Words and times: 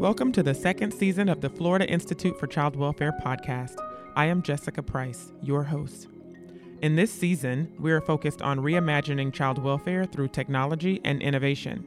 Welcome 0.00 0.32
to 0.32 0.42
the 0.42 0.54
second 0.54 0.92
season 0.92 1.28
of 1.28 1.42
the 1.42 1.50
Florida 1.50 1.86
Institute 1.86 2.40
for 2.40 2.46
Child 2.46 2.74
Welfare 2.74 3.12
podcast. 3.22 3.76
I 4.16 4.24
am 4.24 4.40
Jessica 4.40 4.82
Price, 4.82 5.30
your 5.42 5.62
host. 5.62 6.08
In 6.80 6.96
this 6.96 7.12
season, 7.12 7.70
we 7.78 7.92
are 7.92 8.00
focused 8.00 8.40
on 8.40 8.60
reimagining 8.60 9.30
child 9.30 9.62
welfare 9.62 10.06
through 10.06 10.28
technology 10.28 11.02
and 11.04 11.20
innovation. 11.20 11.84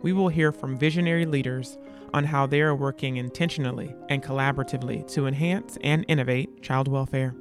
We 0.00 0.14
will 0.14 0.28
hear 0.28 0.50
from 0.50 0.78
visionary 0.78 1.26
leaders 1.26 1.76
on 2.14 2.24
how 2.24 2.46
they 2.46 2.62
are 2.62 2.74
working 2.74 3.18
intentionally 3.18 3.94
and 4.08 4.22
collaboratively 4.22 5.06
to 5.12 5.26
enhance 5.26 5.76
and 5.84 6.06
innovate 6.08 6.62
child 6.62 6.88
welfare. 6.88 7.34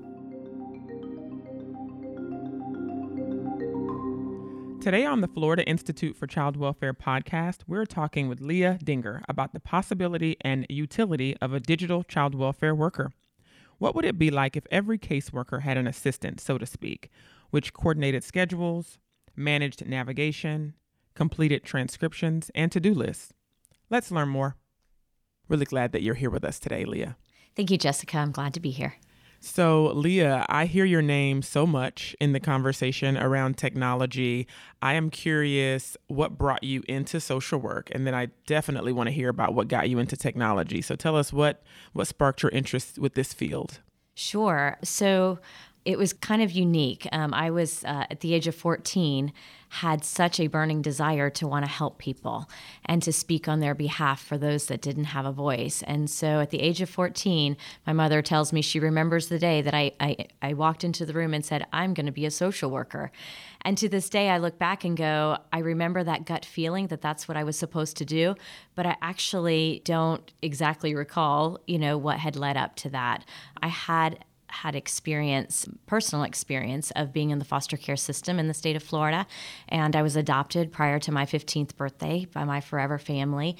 Today 4.81 5.05
on 5.05 5.21
the 5.21 5.27
Florida 5.27 5.63
Institute 5.67 6.17
for 6.17 6.25
Child 6.25 6.57
Welfare 6.57 6.95
podcast, 6.95 7.59
we're 7.67 7.85
talking 7.85 8.27
with 8.27 8.41
Leah 8.41 8.79
Dinger 8.83 9.21
about 9.29 9.53
the 9.53 9.59
possibility 9.59 10.37
and 10.41 10.65
utility 10.69 11.37
of 11.39 11.53
a 11.53 11.59
digital 11.59 12.01
child 12.01 12.33
welfare 12.33 12.73
worker. 12.73 13.11
What 13.77 13.93
would 13.93 14.05
it 14.05 14.17
be 14.17 14.31
like 14.31 14.57
if 14.57 14.65
every 14.71 14.97
caseworker 14.97 15.61
had 15.61 15.77
an 15.77 15.85
assistant, 15.85 16.41
so 16.41 16.57
to 16.57 16.65
speak, 16.65 17.11
which 17.51 17.73
coordinated 17.73 18.23
schedules, 18.23 18.97
managed 19.35 19.85
navigation, 19.85 20.73
completed 21.13 21.63
transcriptions, 21.63 22.49
and 22.55 22.71
to 22.71 22.79
do 22.79 22.91
lists? 22.95 23.33
Let's 23.91 24.09
learn 24.09 24.29
more. 24.29 24.55
Really 25.47 25.65
glad 25.65 25.91
that 25.91 26.01
you're 26.01 26.15
here 26.15 26.31
with 26.31 26.43
us 26.43 26.59
today, 26.59 26.85
Leah. 26.85 27.17
Thank 27.55 27.69
you, 27.69 27.77
Jessica. 27.77 28.17
I'm 28.17 28.31
glad 28.31 28.55
to 28.55 28.59
be 28.59 28.71
here. 28.71 28.95
So, 29.43 29.87
Leah, 29.95 30.45
I 30.49 30.67
hear 30.67 30.85
your 30.85 31.01
name 31.01 31.41
so 31.41 31.65
much 31.65 32.15
in 32.21 32.31
the 32.31 32.39
conversation 32.39 33.17
around 33.17 33.57
technology. 33.57 34.47
I 34.83 34.93
am 34.93 35.09
curious 35.09 35.97
what 36.07 36.37
brought 36.37 36.63
you 36.63 36.83
into 36.87 37.19
social 37.19 37.57
work, 37.57 37.89
and 37.91 38.05
then 38.05 38.13
I 38.13 38.27
definitely 38.45 38.93
want 38.93 39.07
to 39.07 39.11
hear 39.11 39.29
about 39.29 39.55
what 39.55 39.67
got 39.67 39.89
you 39.89 39.97
into 39.97 40.15
technology. 40.15 40.83
So, 40.83 40.95
tell 40.95 41.15
us 41.15 41.33
what 41.33 41.63
what 41.93 42.05
sparked 42.05 42.43
your 42.43 42.51
interest 42.51 42.99
with 42.99 43.15
this 43.15 43.33
field. 43.33 43.79
Sure. 44.13 44.77
So, 44.83 45.39
it 45.85 45.97
was 45.97 46.13
kind 46.13 46.41
of 46.41 46.51
unique. 46.51 47.07
Um, 47.11 47.33
I 47.33 47.49
was 47.49 47.83
uh, 47.83 48.05
at 48.09 48.19
the 48.19 48.33
age 48.33 48.47
of 48.47 48.55
14, 48.55 49.33
had 49.69 50.03
such 50.03 50.37
a 50.37 50.47
burning 50.47 50.81
desire 50.81 51.29
to 51.29 51.47
want 51.47 51.63
to 51.63 51.71
help 51.71 51.97
people 51.97 52.49
and 52.83 53.01
to 53.01 53.13
speak 53.13 53.47
on 53.47 53.61
their 53.61 53.73
behalf 53.73 54.21
for 54.21 54.37
those 54.37 54.65
that 54.65 54.81
didn't 54.81 55.05
have 55.05 55.25
a 55.25 55.31
voice. 55.31 55.81
And 55.87 56.09
so 56.09 56.41
at 56.41 56.49
the 56.49 56.59
age 56.59 56.81
of 56.81 56.89
14, 56.89 57.55
my 57.87 57.93
mother 57.93 58.21
tells 58.21 58.51
me 58.51 58.61
she 58.61 58.81
remembers 58.81 59.29
the 59.29 59.39
day 59.39 59.61
that 59.61 59.73
I, 59.73 59.93
I, 59.99 60.27
I 60.41 60.53
walked 60.53 60.83
into 60.83 61.05
the 61.05 61.13
room 61.13 61.33
and 61.33 61.45
said, 61.45 61.65
I'm 61.71 61.93
going 61.93 62.05
to 62.05 62.11
be 62.11 62.25
a 62.25 62.31
social 62.31 62.69
worker. 62.69 63.13
And 63.61 63.77
to 63.77 63.87
this 63.87 64.09
day, 64.09 64.29
I 64.29 64.39
look 64.39 64.59
back 64.59 64.83
and 64.83 64.97
go, 64.97 65.37
I 65.53 65.59
remember 65.59 66.03
that 66.03 66.25
gut 66.25 66.43
feeling 66.43 66.87
that 66.87 67.01
that's 67.01 67.29
what 67.29 67.37
I 67.37 67.45
was 67.45 67.57
supposed 67.57 67.95
to 67.97 68.05
do, 68.05 68.35
but 68.75 68.85
I 68.85 68.97
actually 69.01 69.81
don't 69.85 70.33
exactly 70.41 70.93
recall, 70.95 71.59
you 71.65 71.79
know, 71.79 71.97
what 71.97 72.17
had 72.17 72.35
led 72.35 72.57
up 72.57 72.75
to 72.77 72.89
that. 72.89 73.23
I 73.61 73.69
had 73.69 74.25
had 74.51 74.75
experience, 74.75 75.67
personal 75.85 76.23
experience 76.23 76.91
of 76.91 77.13
being 77.13 77.31
in 77.31 77.39
the 77.39 77.45
foster 77.45 77.77
care 77.77 77.95
system 77.95 78.39
in 78.39 78.47
the 78.47 78.53
state 78.53 78.75
of 78.75 78.83
Florida. 78.83 79.25
And 79.69 79.95
I 79.95 80.01
was 80.01 80.15
adopted 80.15 80.71
prior 80.71 80.99
to 80.99 81.11
my 81.11 81.25
15th 81.25 81.75
birthday 81.75 82.25
by 82.31 82.43
my 82.43 82.61
forever 82.61 82.97
family. 82.97 83.57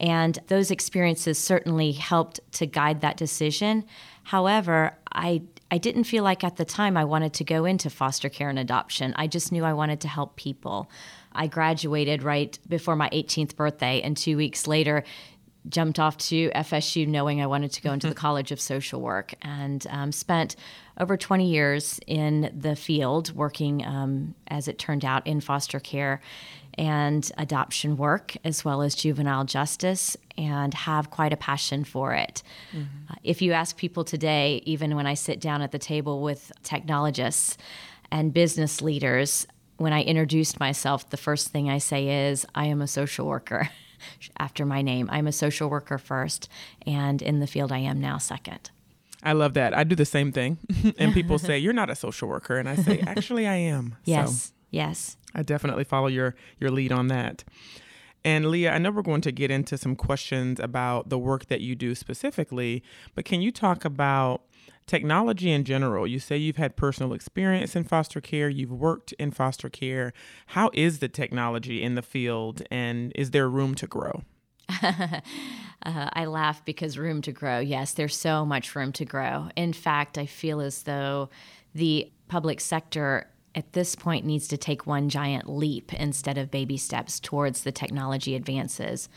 And 0.00 0.38
those 0.46 0.70
experiences 0.70 1.38
certainly 1.38 1.92
helped 1.92 2.40
to 2.52 2.66
guide 2.66 3.00
that 3.00 3.16
decision. 3.16 3.84
However, 4.24 4.96
I 5.12 5.42
I 5.70 5.76
didn't 5.76 6.04
feel 6.04 6.24
like 6.24 6.44
at 6.44 6.56
the 6.56 6.64
time 6.64 6.96
I 6.96 7.04
wanted 7.04 7.34
to 7.34 7.44
go 7.44 7.66
into 7.66 7.90
foster 7.90 8.30
care 8.30 8.48
and 8.48 8.58
adoption. 8.58 9.12
I 9.16 9.26
just 9.26 9.52
knew 9.52 9.64
I 9.64 9.74
wanted 9.74 10.00
to 10.00 10.08
help 10.08 10.36
people. 10.36 10.90
I 11.32 11.46
graduated 11.46 12.22
right 12.22 12.58
before 12.66 12.96
my 12.96 13.10
18th 13.10 13.54
birthday, 13.54 14.00
and 14.00 14.16
two 14.16 14.38
weeks 14.38 14.66
later, 14.66 15.04
jumped 15.68 15.98
off 15.98 16.16
to 16.16 16.50
FSU 16.50 17.06
knowing 17.06 17.40
I 17.42 17.46
wanted 17.46 17.72
to 17.72 17.82
go 17.82 17.92
into 17.92 18.08
the 18.08 18.14
College 18.14 18.52
of 18.52 18.60
Social 18.60 19.00
Work 19.00 19.34
and 19.42 19.86
um, 19.90 20.12
spent 20.12 20.56
over 20.98 21.16
20 21.16 21.48
years 21.48 22.00
in 22.06 22.52
the 22.56 22.74
field 22.74 23.34
working, 23.34 23.84
um, 23.84 24.34
as 24.48 24.68
it 24.68 24.78
turned 24.78 25.04
out, 25.04 25.26
in 25.26 25.40
foster 25.40 25.80
care 25.80 26.20
and 26.78 27.32
adoption 27.36 27.96
work, 27.96 28.36
as 28.44 28.64
well 28.64 28.82
as 28.82 28.94
juvenile 28.94 29.44
justice, 29.44 30.16
and 30.38 30.72
have 30.72 31.10
quite 31.10 31.32
a 31.32 31.36
passion 31.36 31.82
for 31.82 32.14
it. 32.14 32.42
Mm-hmm. 32.70 33.10
Uh, 33.10 33.16
if 33.24 33.42
you 33.42 33.52
ask 33.52 33.76
people 33.76 34.04
today, 34.04 34.62
even 34.64 34.94
when 34.94 35.06
I 35.06 35.14
sit 35.14 35.40
down 35.40 35.60
at 35.60 35.72
the 35.72 35.78
table 35.78 36.22
with 36.22 36.52
technologists 36.62 37.58
and 38.12 38.32
business 38.32 38.80
leaders, 38.80 39.46
when 39.76 39.92
I 39.92 40.02
introduced 40.02 40.60
myself, 40.60 41.10
the 41.10 41.16
first 41.16 41.48
thing 41.48 41.68
I 41.68 41.78
say 41.78 42.28
is, 42.28 42.46
I 42.54 42.66
am 42.66 42.80
a 42.80 42.86
social 42.86 43.26
worker. 43.26 43.68
after 44.38 44.64
my 44.64 44.82
name. 44.82 45.08
I'm 45.10 45.26
a 45.26 45.32
social 45.32 45.68
worker 45.68 45.98
first, 45.98 46.48
and 46.86 47.22
in 47.22 47.40
the 47.40 47.46
field 47.46 47.72
I 47.72 47.78
am 47.78 48.00
now 48.00 48.18
second. 48.18 48.70
I 49.22 49.32
love 49.32 49.54
that. 49.54 49.76
I 49.76 49.84
do 49.84 49.94
the 49.94 50.04
same 50.04 50.32
thing. 50.32 50.58
and 50.98 51.12
people 51.12 51.38
say, 51.38 51.58
You're 51.58 51.72
not 51.72 51.90
a 51.90 51.96
social 51.96 52.28
worker. 52.28 52.56
And 52.56 52.68
I 52.68 52.76
say, 52.76 53.00
Actually, 53.00 53.46
I 53.46 53.56
am. 53.56 53.96
Yes. 54.04 54.42
So 54.42 54.52
yes. 54.70 55.16
I 55.34 55.42
definitely 55.42 55.84
follow 55.84 56.06
your, 56.06 56.34
your 56.60 56.70
lead 56.70 56.92
on 56.92 57.08
that. 57.08 57.44
And 58.28 58.50
Leah, 58.50 58.72
I 58.72 58.78
know 58.78 58.90
we're 58.90 59.00
going 59.00 59.22
to 59.22 59.32
get 59.32 59.50
into 59.50 59.78
some 59.78 59.96
questions 59.96 60.60
about 60.60 61.08
the 61.08 61.18
work 61.18 61.46
that 61.46 61.62
you 61.62 61.74
do 61.74 61.94
specifically, 61.94 62.82
but 63.14 63.24
can 63.24 63.40
you 63.40 63.50
talk 63.50 63.86
about 63.86 64.42
technology 64.86 65.50
in 65.50 65.64
general. 65.64 66.06
You 66.06 66.18
say 66.18 66.36
you've 66.36 66.58
had 66.58 66.76
personal 66.76 67.14
experience 67.14 67.74
in 67.74 67.84
foster 67.84 68.20
care, 68.20 68.50
you've 68.50 68.70
worked 68.70 69.12
in 69.12 69.30
foster 69.30 69.70
care. 69.70 70.12
How 70.48 70.70
is 70.74 70.98
the 70.98 71.08
technology 71.08 71.82
in 71.82 71.94
the 71.94 72.02
field, 72.02 72.62
and 72.70 73.12
is 73.14 73.30
there 73.30 73.48
room 73.48 73.74
to 73.76 73.86
grow? 73.86 74.22
uh, 74.82 75.20
I 75.84 76.26
laugh 76.26 76.62
because 76.66 76.98
room 76.98 77.22
to 77.22 77.32
grow. 77.32 77.60
Yes, 77.60 77.94
there's 77.94 78.16
so 78.16 78.44
much 78.44 78.74
room 78.74 78.92
to 78.92 79.06
grow. 79.06 79.48
In 79.56 79.72
fact, 79.72 80.18
I 80.18 80.26
feel 80.26 80.60
as 80.60 80.82
though 80.82 81.30
the 81.74 82.10
public 82.28 82.60
sector 82.60 83.30
at 83.54 83.72
this 83.72 83.94
point 83.94 84.24
needs 84.24 84.48
to 84.48 84.56
take 84.56 84.86
one 84.86 85.08
giant 85.08 85.48
leap 85.48 85.92
instead 85.94 86.38
of 86.38 86.50
baby 86.50 86.76
steps 86.76 87.18
towards 87.20 87.62
the 87.62 87.72
technology 87.72 88.34
advances. 88.34 89.08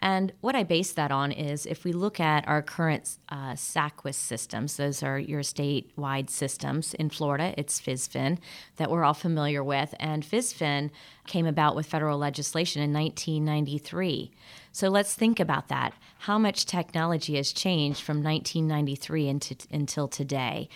And 0.00 0.32
what 0.40 0.54
I 0.54 0.62
base 0.62 0.92
that 0.92 1.10
on 1.10 1.32
is 1.32 1.66
if 1.66 1.84
we 1.84 1.92
look 1.92 2.20
at 2.20 2.46
our 2.46 2.62
current 2.62 3.18
uh, 3.28 3.52
SACWIS 3.52 4.14
systems, 4.14 4.76
those 4.76 5.02
are 5.02 5.18
your 5.18 5.40
statewide 5.40 6.30
systems. 6.30 6.94
In 6.94 7.10
Florida, 7.10 7.54
it's 7.56 7.80
FSFN 7.80 8.38
that 8.76 8.90
we're 8.90 9.04
all 9.04 9.14
familiar 9.14 9.64
with. 9.64 9.94
And 9.98 10.22
FSFN 10.22 10.90
came 11.26 11.46
about 11.46 11.74
with 11.74 11.86
federal 11.86 12.18
legislation 12.18 12.80
in 12.80 12.92
1993. 12.92 14.30
So 14.70 14.88
let's 14.88 15.14
think 15.14 15.40
about 15.40 15.68
that. 15.68 15.92
How 16.20 16.38
much 16.38 16.66
technology 16.66 17.36
has 17.36 17.52
changed 17.52 18.02
from 18.02 18.22
1993 18.22 19.28
into, 19.28 19.56
until 19.72 20.06
today? 20.06 20.68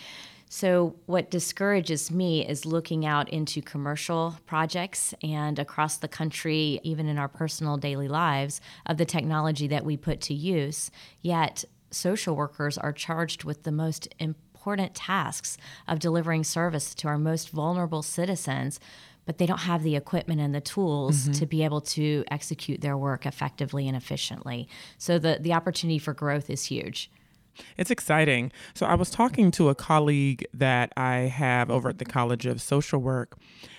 So, 0.55 0.93
what 1.07 1.31
discourages 1.31 2.11
me 2.11 2.47
is 2.47 2.63
looking 2.63 3.07
out 3.07 3.27
into 3.29 3.59
commercial 3.59 4.37
projects 4.45 5.11
and 5.23 5.57
across 5.57 5.97
the 5.97 6.07
country, 6.07 6.79
even 6.83 7.07
in 7.07 7.17
our 7.17 7.27
personal 7.27 7.75
daily 7.75 8.07
lives, 8.07 8.61
of 8.85 8.97
the 8.97 9.03
technology 9.03 9.65
that 9.69 9.83
we 9.83 9.97
put 9.97 10.21
to 10.21 10.35
use. 10.35 10.91
Yet, 11.23 11.65
social 11.89 12.35
workers 12.35 12.77
are 12.77 12.93
charged 12.93 13.43
with 13.43 13.63
the 13.63 13.71
most 13.71 14.07
important 14.19 14.93
tasks 14.93 15.57
of 15.87 15.97
delivering 15.97 16.43
service 16.43 16.93
to 16.93 17.07
our 17.07 17.17
most 17.17 17.49
vulnerable 17.49 18.03
citizens 18.03 18.79
but 19.25 19.37
they 19.37 19.45
don't 19.45 19.61
have 19.61 19.83
the 19.83 19.95
equipment 19.95 20.41
and 20.41 20.53
the 20.53 20.59
tools 20.59 21.21
mm-hmm. 21.21 21.31
to 21.31 21.45
be 21.45 21.63
able 21.63 21.79
to 21.79 22.25
execute 22.29 22.81
their 22.81 22.97
work 22.97 23.25
effectively 23.25 23.87
and 23.87 23.95
efficiently. 23.95 24.67
So 24.97 25.17
the 25.17 25.37
the 25.39 25.53
opportunity 25.53 25.97
for 25.97 26.13
growth 26.13 26.49
is 26.49 26.65
huge. 26.65 27.09
It's 27.77 27.91
exciting. 27.91 28.51
So, 28.73 28.85
I 28.85 28.95
was 28.95 29.09
talking 29.09 29.51
to 29.51 29.69
a 29.69 29.75
colleague 29.75 30.45
that 30.53 30.91
I 30.97 31.15
have 31.15 31.69
over 31.69 31.89
at 31.89 31.97
the 31.97 32.05
College 32.05 32.45
of 32.45 32.61
Social 32.61 32.99
Work, 32.99 33.37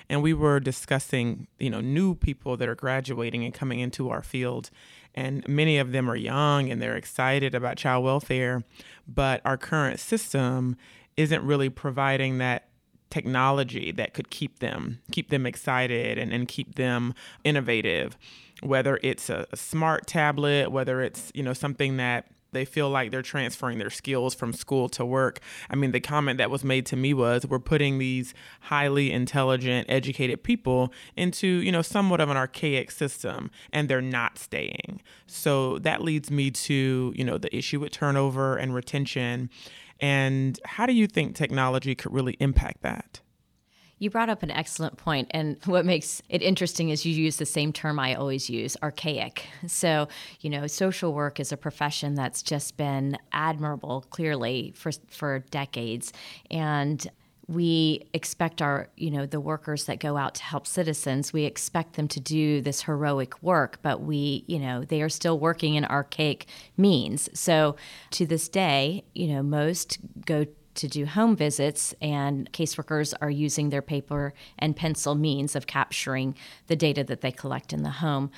and 0.09 0.23
we 0.23 0.35
were 0.35 0.61
discussing, 0.61 1.47
you 1.59 1.71
know, 1.71 1.81
new 1.81 2.15
people 2.15 2.57
that 2.57 2.69
are 2.69 2.75
graduating 2.75 3.45
and 3.45 3.55
coming 3.55 3.81
into 3.81 4.11
our 4.11 4.23
field. 4.23 4.71
And 5.15 5.47
many 5.49 5.79
of 5.79 5.93
them 5.93 6.11
are 6.11 6.17
young 6.17 6.71
and 6.71 6.83
they're 6.83 6.97
excited 6.97 7.55
about 7.55 7.77
child 7.77 8.05
welfare, 8.05 8.65
but 9.07 9.41
our 9.45 9.57
current 9.57 10.01
system 10.01 10.77
isn't 11.17 11.45
really 11.45 11.69
providing 11.69 12.39
that 12.39 12.69
technology 13.11 13.93
that 13.93 14.13
could 14.13 14.29
keep 14.29 14.59
them 14.59 14.99
keep 15.13 15.31
them 15.31 15.47
excited 15.47 16.19
and, 16.19 16.33
and 16.33 16.49
keep 16.49 16.75
them 16.75 17.15
innovative 17.45 18.19
whether 18.61 18.99
it's 19.05 19.31
a, 19.31 19.47
a 19.53 19.57
smart 19.57 20.05
tablet 20.05 20.73
whether 20.73 21.01
it's 21.01 21.31
you 21.33 21.41
know 21.41 21.53
something 21.53 21.97
that 21.97 22.27
they 22.55 22.65
feel 22.65 22.89
like 22.89 23.11
they're 23.11 23.23
transferring 23.23 23.79
their 23.79 23.91
skills 23.91 24.35
from 24.35 24.53
school 24.53 24.89
to 24.91 25.05
work. 25.05 25.41
I 25.69 25.77
mean, 25.77 25.93
the 25.93 26.01
comment 26.01 26.39
that 26.39 26.51
was 26.51 26.65
made 26.65 26.87
to 26.87 26.97
me 26.97 27.13
was 27.13 27.47
we're 27.47 27.59
putting 27.59 27.99
these 27.99 28.35
highly 28.61 29.13
intelligent, 29.13 29.87
educated 29.91 30.43
people 30.43 30.93
into, 31.17 31.47
you 31.47 31.71
know, 31.71 31.83
somewhat 31.83 32.21
of 32.21 32.31
an 32.31 32.37
archaic 32.37 32.91
system 32.91 33.51
and 33.73 33.89
they're 33.89 34.01
not 34.01 34.39
staying. 34.39 35.03
So 35.27 35.79
that 35.81 36.03
leads 36.03 36.31
me 36.31 36.51
to, 36.51 37.13
you 37.15 37.25
know, 37.25 37.39
the 37.39 37.55
issue 37.55 37.81
with 37.81 37.93
turnover 37.93 38.57
and 38.57 38.75
retention. 38.75 39.51
And 40.01 40.59
how 40.65 40.87
do 40.87 40.93
you 40.93 41.07
think 41.07 41.37
technology 41.37 41.95
could 41.95 42.13
really 42.13 42.37
impact 42.41 42.83
that? 42.83 43.21
You 43.99 44.11
brought 44.11 44.29
up 44.29 44.43
an 44.43 44.51
excellent 44.51 44.97
point, 44.97 45.29
and 45.31 45.57
what 45.65 45.85
makes 45.85 46.23
it 46.29 46.43
interesting 46.43 46.91
is 46.91 47.07
you 47.07 47.15
use 47.15 47.37
the 47.37 47.47
same 47.47 47.73
term 47.73 47.99
I 47.99 48.15
always 48.15 48.51
use 48.51 48.77
archaic. 48.83 49.47
So, 49.67 50.09
you 50.41 50.51
know, 50.51 50.67
social 50.67 51.13
work 51.13 51.41
is 51.41 51.51
a 51.51 51.57
profession 51.57 52.15
that's 52.15 52.43
just 52.43 52.77
been 52.77 53.19
admirable, 53.33 54.05
clearly, 54.11 54.73
for, 54.77 54.93
for 55.09 55.41
decades. 55.51 56.13
And 56.51 57.07
we 57.47 58.07
expect 58.15 58.63
our 58.63 58.89
you 58.97 59.11
know 59.11 59.27
the 59.27 59.41
workers 59.41 59.85
that 59.85 60.01
go 60.01 60.17
out 60.17 60.35
to 60.35 60.43
help 60.43 60.67
citizens 60.67 61.33
we 61.33 61.45
expect 61.45 61.95
them 61.95 62.09
to 62.09 62.21
do 62.21 62.61
this 62.63 62.83
heroic 62.83 63.43
work 63.43 63.79
but 63.83 64.01
we 64.01 64.45
you 64.47 64.59
know 64.59 64.83
they 64.85 65.03
are 65.03 65.09
still 65.09 65.39
working 65.39 65.75
in 65.75 65.85
archaic 65.85 66.47
means 66.77 67.29
so 67.39 67.77
to 68.11 68.25
this 68.25 68.49
day 68.49 69.05
you 69.15 69.29
know 69.29 69.43
most 69.43 69.99
go 70.25 70.47
to 70.75 70.89
do 70.89 71.07
home 71.07 71.37
visits, 71.37 71.95
and 72.01 72.51
caseworkers 72.53 73.15
are 73.21 73.31
using 73.31 73.71
their 73.71 73.83
paper 73.83 74.35
and 74.59 74.77
pencil 74.77 75.15
means 75.15 75.55
of 75.57 75.67
capturing 75.67 76.37
the 76.67 76.77
data 76.77 77.05
that 77.05 77.21
they 77.21 77.33
collect 77.33 77.73
in 77.73 77.83
the 77.83 77.91
home. 77.91 78.31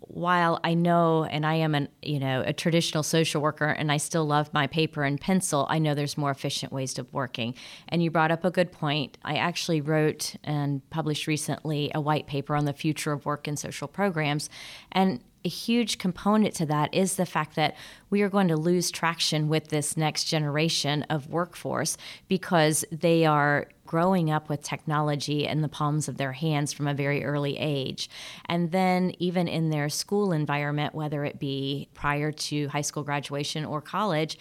While 0.00 0.60
I 0.62 0.74
know, 0.74 1.24
and 1.24 1.44
I 1.44 1.54
am 1.54 1.74
an 1.74 1.88
you 2.02 2.20
know 2.20 2.42
a 2.46 2.52
traditional 2.52 3.02
social 3.02 3.42
worker, 3.42 3.66
and 3.66 3.90
I 3.90 3.96
still 3.96 4.24
love 4.24 4.54
my 4.54 4.68
paper 4.68 5.02
and 5.02 5.20
pencil, 5.20 5.66
I 5.68 5.80
know 5.80 5.94
there's 5.94 6.16
more 6.16 6.30
efficient 6.30 6.72
ways 6.72 6.98
of 6.98 7.12
working. 7.12 7.54
And 7.88 8.02
you 8.02 8.10
brought 8.10 8.30
up 8.30 8.44
a 8.44 8.50
good 8.50 8.70
point. 8.70 9.18
I 9.24 9.36
actually 9.36 9.80
wrote 9.80 10.36
and 10.44 10.88
published 10.90 11.26
recently 11.26 11.90
a 11.94 12.00
white 12.00 12.28
paper 12.28 12.54
on 12.54 12.64
the 12.64 12.72
future 12.72 13.12
of 13.12 13.26
work 13.26 13.48
in 13.48 13.56
social 13.56 13.88
programs, 13.88 14.48
and 14.92 15.20
a 15.44 15.48
huge 15.48 15.98
component 15.98 16.54
to 16.56 16.66
that 16.66 16.92
is 16.92 17.16
the 17.16 17.26
fact 17.26 17.56
that 17.56 17.76
we 18.10 18.22
are 18.22 18.28
going 18.28 18.48
to 18.48 18.56
lose 18.56 18.90
traction 18.90 19.48
with 19.48 19.68
this 19.68 19.96
next 19.96 20.24
generation 20.24 21.04
of 21.04 21.28
workforce 21.28 21.96
because 22.26 22.84
they 22.90 23.24
are 23.24 23.68
growing 23.86 24.30
up 24.30 24.48
with 24.48 24.62
technology 24.62 25.46
in 25.46 25.62
the 25.62 25.68
palms 25.68 26.08
of 26.08 26.18
their 26.18 26.32
hands 26.32 26.72
from 26.72 26.86
a 26.86 26.92
very 26.92 27.24
early 27.24 27.56
age. 27.58 28.10
And 28.46 28.70
then, 28.70 29.14
even 29.18 29.48
in 29.48 29.70
their 29.70 29.88
school 29.88 30.32
environment, 30.32 30.94
whether 30.94 31.24
it 31.24 31.38
be 31.38 31.88
prior 31.94 32.30
to 32.30 32.68
high 32.68 32.82
school 32.82 33.02
graduation 33.02 33.64
or 33.64 33.80
college, 33.80 34.38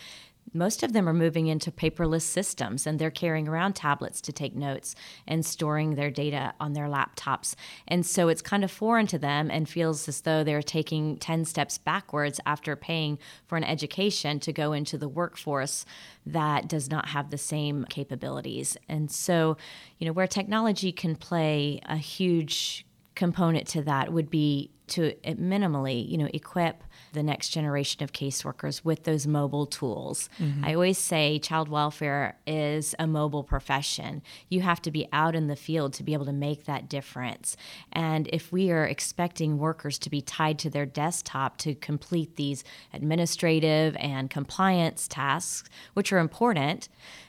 most 0.53 0.83
of 0.83 0.93
them 0.93 1.07
are 1.07 1.13
moving 1.13 1.47
into 1.47 1.71
paperless 1.71 2.21
systems 2.21 2.87
and 2.87 2.99
they're 2.99 3.11
carrying 3.11 3.47
around 3.47 3.73
tablets 3.73 4.21
to 4.21 4.31
take 4.31 4.55
notes 4.55 4.95
and 5.27 5.45
storing 5.45 5.95
their 5.95 6.09
data 6.09 6.53
on 6.59 6.73
their 6.73 6.87
laptops. 6.87 7.55
And 7.87 8.05
so 8.05 8.27
it's 8.27 8.41
kind 8.41 8.63
of 8.63 8.71
foreign 8.71 9.07
to 9.07 9.19
them 9.19 9.51
and 9.51 9.67
feels 9.67 10.07
as 10.07 10.21
though 10.21 10.43
they're 10.43 10.61
taking 10.61 11.17
10 11.17 11.45
steps 11.45 11.77
backwards 11.77 12.39
after 12.45 12.75
paying 12.75 13.19
for 13.45 13.57
an 13.57 13.63
education 13.63 14.39
to 14.41 14.53
go 14.53 14.73
into 14.73 14.97
the 14.97 15.09
workforce 15.09 15.85
that 16.25 16.67
does 16.67 16.89
not 16.89 17.09
have 17.09 17.29
the 17.29 17.37
same 17.37 17.85
capabilities. 17.89 18.77
And 18.89 19.11
so, 19.11 19.57
you 19.97 20.07
know, 20.07 20.13
where 20.13 20.27
technology 20.27 20.91
can 20.91 21.15
play 21.15 21.79
a 21.85 21.97
huge 21.97 22.85
component 23.15 23.67
to 23.67 23.81
that 23.81 24.13
would 24.13 24.29
be 24.29 24.71
to 24.87 25.11
minimally, 25.25 26.07
you 26.07 26.17
know, 26.17 26.29
equip 26.33 26.83
the 27.17 27.23
next 27.23 27.49
generation 27.49 28.03
of 28.03 28.13
caseworkers 28.13 28.85
with 28.85 29.03
those 29.03 29.25
mobile 29.25 29.65
tools. 29.65 30.29
Mm-hmm. 30.39 30.63
I 30.63 30.73
always 30.75 30.97
say 30.97 31.39
child 31.39 31.67
welfare 31.67 32.37
is 32.45 32.93
a 32.99 33.07
mobile 33.07 33.43
profession. 33.43 34.21
You 34.49 34.61
have 34.61 34.81
to 34.83 34.91
be 34.91 35.07
out 35.11 35.35
in 35.35 35.47
the 35.47 35.55
field 35.55 35.93
to 35.93 36.03
be 36.03 36.13
able 36.13 36.25
to 36.25 36.33
make 36.33 36.65
that 36.65 36.87
difference. 36.87 37.57
And 37.91 38.29
if 38.31 38.51
we 38.51 38.71
are 38.71 38.85
expecting 38.85 39.57
workers 39.57 39.97
to 39.99 40.09
be 40.09 40.21
tied 40.21 40.59
to 40.59 40.69
their 40.69 40.85
desktop 40.85 41.57
to 41.59 41.73
complete 41.73 42.35
these 42.35 42.63
administrative 42.93 43.95
and 43.97 44.29
compliance 44.29 45.07
tasks, 45.07 45.67
which 45.95 46.13
are 46.13 46.19
important, 46.19 46.87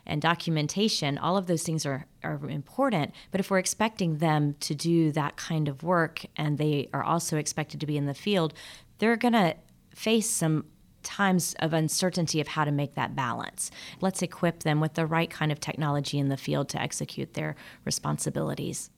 and 0.08 0.22
documentation, 0.22 1.18
all 1.18 1.36
of 1.36 1.46
those 1.46 1.62
things 1.62 1.84
are, 1.84 2.06
are 2.24 2.40
important. 2.48 3.14
But 3.30 3.40
if 3.40 3.50
we're 3.50 3.58
expecting 3.58 4.18
them 4.18 4.56
to 4.60 4.74
do 4.74 5.12
that 5.12 5.36
kind 5.36 5.68
of 5.68 5.82
work 5.82 6.24
and 6.36 6.56
they 6.56 6.88
are 6.92 7.04
also 7.04 7.36
expected 7.36 7.78
to 7.80 7.86
be 7.86 7.96
in 7.96 8.06
the 8.06 8.14
field, 8.14 8.54
they're 8.98 9.16
going 9.16 9.34
to 9.34 9.54
face 9.98 10.30
some 10.30 10.64
times 11.02 11.54
of 11.58 11.72
uncertainty 11.72 12.40
of 12.40 12.48
how 12.48 12.64
to 12.64 12.70
make 12.70 12.94
that 12.94 13.16
balance. 13.16 13.70
Let's 14.00 14.22
equip 14.22 14.62
them 14.62 14.80
with 14.80 14.94
the 14.94 15.06
right 15.06 15.28
kind 15.28 15.50
of 15.50 15.58
technology 15.58 16.18
in 16.18 16.28
the 16.28 16.36
field 16.36 16.68
to 16.70 16.80
execute 16.80 17.34
their 17.34 17.56
responsibilities. 17.84 18.90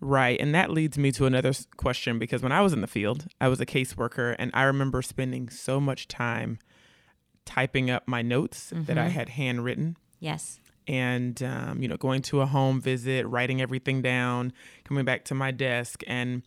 Right. 0.00 0.40
And 0.40 0.54
that 0.54 0.70
leads 0.70 0.98
me 0.98 1.12
to 1.12 1.26
another 1.26 1.52
question 1.76 2.18
because 2.18 2.42
when 2.42 2.50
I 2.50 2.62
was 2.62 2.72
in 2.72 2.80
the 2.80 2.88
field, 2.88 3.26
I 3.40 3.48
was 3.48 3.60
a 3.60 3.66
caseworker 3.66 4.34
and 4.38 4.50
I 4.54 4.64
remember 4.64 5.02
spending 5.02 5.48
so 5.48 5.80
much 5.80 6.08
time 6.08 6.58
typing 7.44 7.90
up 7.90 8.08
my 8.08 8.20
notes 8.20 8.72
mm-hmm. 8.72 8.84
that 8.84 8.98
I 8.98 9.02
mm-hmm. 9.02 9.10
had 9.10 9.28
handwritten. 9.30 9.96
Yes. 10.18 10.58
And, 10.88 11.40
um, 11.42 11.80
you 11.80 11.88
know, 11.88 11.96
going 11.96 12.22
to 12.22 12.40
a 12.40 12.46
home 12.46 12.80
visit, 12.80 13.26
writing 13.26 13.62
everything 13.62 14.02
down, 14.02 14.52
coming 14.84 15.04
back 15.04 15.24
to 15.26 15.34
my 15.34 15.52
desk. 15.52 16.02
And 16.06 16.42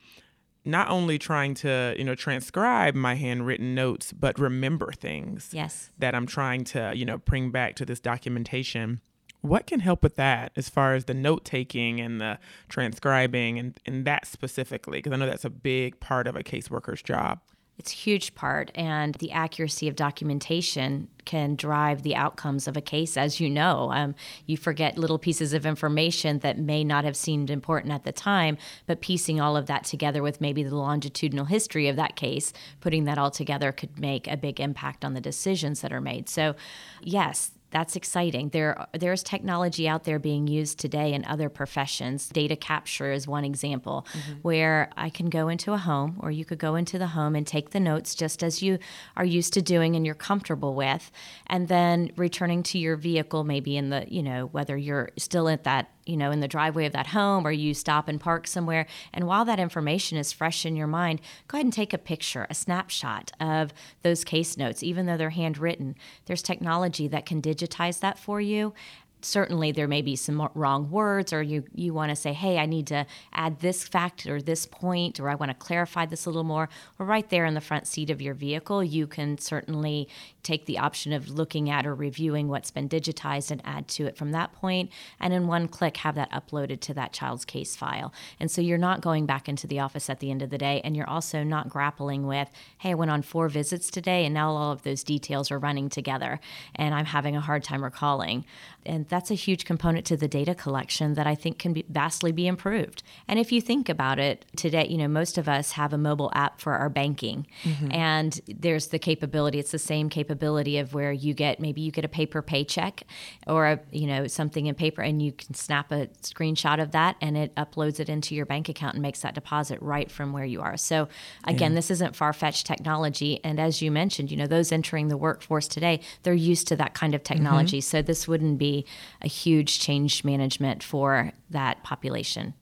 not 0.68 0.90
only 0.90 1.18
trying 1.18 1.54
to, 1.56 1.96
you 1.98 2.04
know, 2.04 2.14
transcribe 2.14 2.94
my 2.94 3.16
handwritten 3.16 3.74
notes, 3.74 4.12
but 4.12 4.38
remember 4.38 4.92
things 4.92 5.50
yes. 5.54 5.92
that 5.98 6.14
I'm 6.14 6.28
trying 6.28 6.66
to, 6.66 6.92
you 6.96 7.06
know, 7.06 7.18
bring 7.18 7.52
back 7.52 7.76
to 7.78 7.86
this 7.86 8.00
documentation. 8.00 9.00
What 9.42 9.66
can 9.66 9.80
help 9.80 10.04
with 10.04 10.16
that 10.18 10.52
as 10.58 10.68
far 10.68 10.94
as 10.94 11.06
the 11.06 11.14
note 11.14 11.46
taking 11.46 12.02
and 12.02 12.20
the 12.20 12.38
transcribing 12.68 13.58
and, 13.58 13.80
and 13.86 14.04
that 14.06 14.26
specifically? 14.26 14.98
Because 14.98 15.14
I 15.14 15.16
know 15.16 15.26
that's 15.26 15.46
a 15.46 15.50
big 15.50 16.00
part 16.00 16.28
of 16.28 16.36
a 16.36 16.44
caseworker's 16.44 17.02
job. 17.02 17.40
It's 17.78 17.94
a 17.94 17.96
huge 17.96 18.34
part, 18.34 18.72
and 18.74 19.14
the 19.16 19.32
accuracy 19.32 19.88
of 19.88 19.96
documentation 19.96 21.10
can 21.26 21.56
drive 21.56 22.02
the 22.02 22.16
outcomes 22.16 22.68
of 22.68 22.76
a 22.76 22.82
case, 22.82 23.16
as 23.18 23.40
you 23.40 23.52
know. 23.52 23.92
Um, 23.92 24.16
you 24.48 24.58
forget 24.58 24.98
little 24.98 25.20
pieces 25.20 25.54
of 25.54 25.64
information 25.64 26.40
that 26.40 26.58
may 26.58 26.84
not 26.84 27.04
have 27.04 27.16
seemed 27.16 27.52
important 27.52 27.94
at 27.94 28.04
the 28.04 28.12
time, 28.12 28.58
but 28.88 29.02
piecing 29.02 29.40
all 29.40 29.56
of 29.56 29.68
that 29.68 29.84
together 29.84 30.24
with 30.24 30.42
maybe 30.42 30.64
the 30.64 30.76
longitudinal 30.76 31.46
history 31.46 31.88
of 31.88 31.98
that 31.98 32.16
case, 32.16 32.52
putting 32.80 33.04
that 33.04 33.20
all 33.20 33.30
together 33.30 33.72
could 33.72 34.00
make 34.00 34.28
a 34.28 34.38
big 34.38 34.60
impact 34.60 35.06
on 35.06 35.14
the 35.14 35.22
decisions 35.22 35.82
that 35.82 35.94
are 35.94 36.02
made. 36.02 36.30
So, 36.30 36.56
yes, 37.02 37.52
that's 37.70 37.96
exciting. 37.96 38.50
There, 38.50 38.88
there's 38.94 39.24
technology 39.24 39.88
out 39.88 40.06
there 40.06 40.20
being 40.20 40.48
used 40.48 40.80
today 40.80 41.14
in 41.14 41.26
other 41.26 41.50
professions. 41.50 42.30
Data 42.30 42.56
capture 42.56 43.12
is 43.12 43.28
one 43.28 43.44
example 43.44 44.08
mm-hmm. 44.14 44.34
where 44.42 44.90
I 44.96 45.10
can 45.10 45.30
go 45.30 45.50
into 45.50 45.74
a 45.74 45.78
home, 45.78 46.18
or 46.20 46.32
you 46.32 46.46
could 46.46 46.60
go 46.60 46.76
into 46.76 46.98
the 46.98 47.08
home 47.08 47.36
and 47.36 47.46
take 47.46 47.72
the 47.72 47.80
notes 47.80 48.16
just 48.16 48.44
as 48.44 48.62
you 48.62 48.80
are 49.16 49.26
used 49.26 49.54
to 49.54 49.62
doing 49.62 49.96
and 49.96 50.06
you're 50.06 50.16
comfortable 50.16 50.76
with, 50.76 51.12
and 51.48 51.68
then 51.68 52.12
returning 52.16 52.64
to 52.64 52.78
your 52.78 52.96
vehicle, 52.96 53.44
maybe 53.44 53.76
in 53.76 53.90
the, 53.90 54.06
you 54.08 54.24
know, 54.24 54.46
whether 54.48 54.78
you're 54.78 55.10
still 55.18 55.50
at 55.50 55.66
that 55.66 55.92
you 56.08 56.18
know, 56.18 56.32
in 56.32 56.40
the 56.40 56.48
driveway 56.48 56.86
of 56.86 56.94
that 56.94 57.08
home 57.08 57.46
or 57.46 57.52
you 57.52 57.74
stop 57.74 58.08
and 58.08 58.20
park 58.20 58.48
somewhere. 58.48 58.86
And 59.14 59.28
while 59.28 59.46
that 59.46 59.60
information 59.60 60.18
is 60.18 60.32
fresh 60.32 60.66
in 60.66 60.76
your 60.76 60.88
mind, 60.88 61.22
go 61.48 61.58
ahead 61.58 61.66
and 61.66 61.74
take 61.74 61.94
a 61.94 61.98
picture, 61.98 62.48
a 62.50 62.54
snapshot 62.54 63.32
of 63.40 63.74
those 64.04 64.24
case 64.24 64.58
notes, 64.58 64.84
even 64.84 65.06
though 65.06 65.18
they're 65.18 65.30
handwritten. 65.32 65.96
There's 66.26 66.42
technology 66.42 67.08
that 67.08 67.26
can 67.26 67.42
digitize 67.42 68.00
that 68.00 68.20
for 68.20 68.42
you 68.42 68.74
certainly 69.22 69.72
there 69.72 69.88
may 69.88 70.02
be 70.02 70.16
some 70.16 70.48
wrong 70.54 70.90
words 70.92 71.34
or 71.34 71.42
you 71.42 71.64
you 71.74 71.94
want 71.94 72.10
to 72.10 72.16
say 72.16 72.34
hey 72.34 72.60
i 72.60 72.66
need 72.66 72.86
to 72.86 73.06
add 73.34 73.60
this 73.60 73.88
fact 73.88 74.28
or 74.28 74.42
this 74.42 74.66
point 74.66 75.20
or 75.20 75.30
i 75.30 75.36
want 75.36 75.50
to 75.50 75.56
clarify 75.56 76.06
this 76.06 76.26
a 76.26 76.30
little 76.30 76.44
more 76.44 76.70
well 76.98 77.08
right 77.08 77.30
there 77.30 77.46
in 77.46 77.54
the 77.54 77.62
front 77.62 77.88
seat 77.88 78.10
of 78.10 78.22
your 78.22 78.34
vehicle 78.34 78.84
you 78.84 79.08
can 79.08 79.38
certainly 79.38 80.08
take 80.48 80.66
the 80.66 80.80
option 80.80 81.12
of 81.12 81.30
looking 81.30 81.70
at 81.70 81.86
or 81.86 81.94
reviewing 81.94 82.48
what's 82.48 82.72
been 82.72 82.88
digitized 82.88 83.52
and 83.52 83.62
add 83.66 83.88
to 83.90 84.06
it 84.06 84.16
from 84.16 84.32
that 84.32 84.54
point 84.54 84.90
and 85.20 85.34
in 85.34 85.46
one 85.46 85.68
click 85.68 85.98
have 85.98 86.16
that 86.16 86.32
uploaded 86.32 86.80
to 86.80 86.94
that 86.94 87.12
child's 87.12 87.44
case 87.44 87.76
file 87.76 88.14
and 88.40 88.50
so 88.50 88.62
you're 88.62 88.78
not 88.78 89.02
going 89.02 89.26
back 89.26 89.50
into 89.50 89.68
the 89.68 89.80
office 89.80 90.10
at 90.10 90.22
the 90.22 90.32
end 90.32 90.42
of 90.42 90.50
the 90.50 90.58
day 90.58 90.80
and 90.86 90.96
you're 90.96 91.10
also 91.10 91.44
not 91.44 91.68
grappling 91.68 92.26
with 92.26 92.50
hey 92.80 92.92
i 92.92 92.94
went 92.94 93.12
on 93.12 93.22
four 93.22 93.50
visits 93.50 93.92
today 93.92 94.24
and 94.24 94.34
now 94.34 94.52
all 94.52 94.72
of 94.72 94.84
those 94.84 95.04
details 95.04 95.52
are 95.52 95.60
running 95.60 95.90
together 95.90 96.40
and 96.76 96.96
i'm 96.96 97.06
having 97.06 97.36
a 97.36 97.42
hard 97.42 97.64
time 97.64 97.84
recalling 97.84 98.46
and 98.88 99.08
that's 99.10 99.30
a 99.30 99.36
huge 99.36 99.66
component 99.66 100.06
to 100.06 100.18
the 100.18 100.28
data 100.28 100.56
collection 100.56 101.14
that 101.16 101.28
I 101.28 101.36
think 101.36 101.60
can 101.60 101.74
be 101.74 101.86
vastly 101.90 102.32
be 102.32 102.48
improved. 102.48 103.04
And 103.28 103.38
if 103.38 103.52
you 103.52 103.60
think 103.60 103.90
about 103.90 104.18
it 104.18 104.46
today, 104.56 104.88
you 104.88 104.98
know, 104.98 105.08
most 105.08 105.38
of 105.38 105.50
us 105.50 105.74
have 105.74 105.94
a 105.94 105.98
mobile 105.98 106.32
app 106.34 106.62
for 106.62 106.74
our 106.74 106.90
banking, 106.90 107.46
mm-hmm. 107.64 107.92
and 107.92 108.40
there's 108.48 108.88
the 108.88 109.00
capability. 109.00 109.60
It's 109.60 109.72
the 109.72 109.80
same 109.80 110.10
capability 110.10 110.37
of 110.44 110.94
where 110.94 111.12
you 111.12 111.34
get 111.34 111.60
maybe 111.60 111.82
you 111.82 111.92
get 111.92 112.06
a 112.06 112.10
paper 112.10 112.42
paycheck 112.42 113.04
or 113.46 113.68
a 113.68 113.80
you 113.92 114.08
know 114.08 114.28
something 114.28 114.66
in 114.66 114.76
paper, 114.76 115.02
and 115.02 115.22
you 115.22 115.32
can 115.32 115.54
snap 115.54 115.92
a 115.92 116.08
screenshot 116.22 116.82
of 116.82 116.92
that, 116.92 117.16
and 117.22 117.38
it 117.38 117.54
uploads 117.56 118.00
it 118.00 118.10
into 118.10 118.36
your 118.36 118.46
bank 118.46 118.70
account 118.70 118.96
and 118.96 119.02
makes 119.02 119.22
that 119.22 119.36
deposit 119.36 119.80
right 119.82 120.12
from 120.12 120.34
where 120.34 120.46
you 120.46 120.62
are. 120.62 120.78
So 120.78 121.08
again, 121.46 121.72
yeah. 121.72 121.76
this 121.76 121.92
isn't 121.92 122.16
far 122.16 122.34
fetched 122.34 122.66
technology, 122.66 123.40
and 123.44 123.60
as 123.60 123.82
you 123.82 123.92
mentioned, 123.92 124.32
you 124.32 124.38
know, 124.38 124.48
those 124.48 124.72
entering 124.72 125.08
the 125.08 125.18
workforce 125.18 125.68
today, 125.68 126.02
they're 126.24 126.34
used 126.34 126.68
to 126.68 126.76
that 126.78 126.94
kind 126.94 127.16
of 127.16 127.24
technology. 127.24 127.80
Mm-hmm. 127.80 127.98
So 127.98 128.02
this 128.02 128.28
wouldn't 128.28 128.58
be 128.58 128.86
a 129.22 129.28
huge 129.28 129.80
change 129.80 130.24
management 130.24 130.84
for 130.84 131.32
that 131.50 131.84
population. 131.84 132.54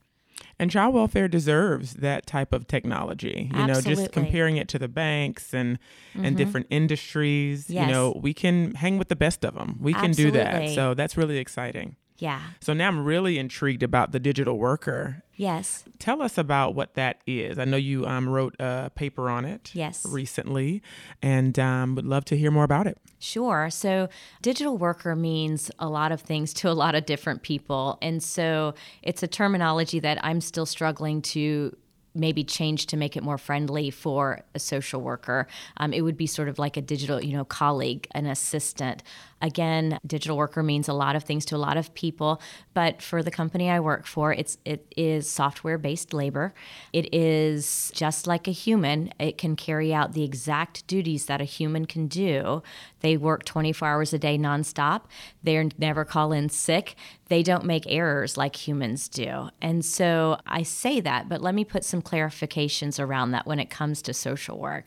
And 0.58 0.72
child 0.72 0.94
welfare 0.94 1.28
deserves 1.28 1.96
that 1.96 2.26
type 2.26 2.54
of 2.54 2.68
technology. 2.68 3.50
You 3.54 3.60
Absolutely. 3.60 3.96
know, 3.96 4.02
just 4.02 4.14
comparing 4.14 4.58
it 4.58 4.70
to 4.70 4.80
the 4.80 4.88
banks 4.88 5.54
and 5.54 5.78
mm-hmm. 6.14 6.26
and 6.26 6.38
different 6.38 6.68
industries. 6.70 7.70
Yes. 7.70 7.88
You 7.88 7.94
know, 7.94 8.20
we 8.22 8.34
can 8.34 8.74
hang 8.76 8.98
with 8.98 9.10
the 9.10 9.18
best 9.18 9.44
of 9.44 9.56
them. 9.56 9.78
We 9.82 9.94
Absolutely. 9.94 10.24
can 10.24 10.32
do 10.32 10.38
that. 10.38 10.76
So 10.76 10.94
that's 10.94 11.18
really 11.18 11.40
exciting. 11.40 11.98
Yeah. 12.18 12.40
So 12.62 12.74
now 12.74 12.88
I'm 12.88 13.04
really 13.04 13.38
intrigued 13.38 13.84
about 13.84 14.12
the 14.12 14.20
digital 14.20 14.58
worker. 14.58 15.24
Yes. 15.36 15.84
Tell 16.00 16.22
us 16.22 16.38
about 16.38 16.74
what 16.74 16.94
that 16.94 17.20
is. 17.28 17.60
I 17.60 17.66
know 17.66 17.76
you 17.78 18.06
um, 18.06 18.30
wrote 18.30 18.56
a 18.58 18.90
paper 18.96 19.30
on 19.30 19.44
it 19.44 19.72
Yes. 19.74 20.06
recently 20.06 20.82
and 21.22 21.60
um, 21.60 21.96
would 21.96 22.06
love 22.06 22.24
to 22.26 22.38
hear 22.38 22.52
more 22.52 22.64
about 22.64 22.88
it. 22.88 22.98
Sure. 23.20 23.70
So, 23.70 24.08
digital 24.42 24.78
worker 24.78 25.14
means 25.16 25.70
a 25.78 25.90
lot 25.90 26.14
of 26.14 26.22
things 26.22 26.54
to 26.56 26.70
a 26.70 26.74
lot 26.74 26.96
of 26.96 27.06
different 27.06 27.42
people. 27.42 27.98
And 28.02 28.24
so, 28.24 28.76
it's 29.02 29.24
a 29.24 29.28
terminology 29.28 30.00
that 30.00 30.24
I'm 30.24 30.40
still 30.40 30.66
struggling 30.66 31.22
to 31.24 31.76
maybe 32.18 32.46
change 32.46 32.86
to 32.88 32.96
make 32.96 33.18
it 33.18 33.24
more 33.24 33.38
friendly 33.38 33.92
for 33.92 34.40
a 34.54 34.60
social 34.60 35.02
worker. 35.02 35.48
Um, 35.76 35.92
it 35.92 36.00
would 36.02 36.16
be 36.16 36.28
sort 36.28 36.48
of 36.48 36.58
like 36.58 36.78
a 36.78 36.82
digital, 36.82 37.22
you 37.22 37.36
know, 37.36 37.44
colleague, 37.44 38.08
an 38.12 38.26
assistant. 38.26 39.04
Again, 39.42 40.00
digital 40.08 40.38
worker 40.38 40.64
means 40.64 40.88
a 40.88 40.94
lot 40.94 41.16
of 41.16 41.24
things 41.24 41.46
to 41.46 41.56
a 41.56 41.58
lot 41.58 41.76
of 41.76 41.94
people, 41.94 42.42
but 42.74 43.02
for 43.02 43.22
the 43.22 43.32
company 43.32 43.70
I 43.70 43.80
work 43.80 44.06
for, 44.06 44.34
it's 44.34 44.58
it 44.64 44.92
is 44.96 45.30
software-based 45.30 46.14
labor. 46.14 46.54
It 46.94 47.14
is 47.14 47.92
just 47.94 48.28
like 48.28 48.48
a 48.48 48.52
human. 48.52 49.12
It 49.20 49.38
can 49.38 49.56
carry 49.56 49.94
out 49.94 50.14
the 50.14 50.24
exact 50.24 50.88
duties 50.88 51.26
that 51.26 51.42
a 51.42 51.46
human 51.46 51.86
can 51.86 52.08
do. 52.08 52.64
They 53.02 53.18
work 53.18 53.44
24 53.44 53.88
hours 53.88 54.14
a 54.14 54.20
day 54.20 54.38
nonstop. 54.38 55.02
They're 55.44 55.70
never 55.78 56.06
call 56.06 56.32
in 56.32 56.50
sick. 56.50 56.96
They 57.28 57.44
don't 57.44 57.66
make 57.66 57.86
errors 57.88 58.38
like 58.38 58.68
humans 58.68 59.10
do. 59.10 59.50
And 59.62 59.84
so 59.84 60.40
I 60.48 60.64
say 60.64 61.02
that, 61.02 61.28
but 61.28 61.42
let 61.42 61.56
me 61.56 61.66
put 61.66 61.84
some 61.84 62.02
clarifications 62.02 63.00
around 63.00 63.32
that 63.32 63.46
when 63.46 63.60
it 63.60 63.70
comes 63.70 64.02
to 64.04 64.14
social 64.14 64.58
work 64.58 64.86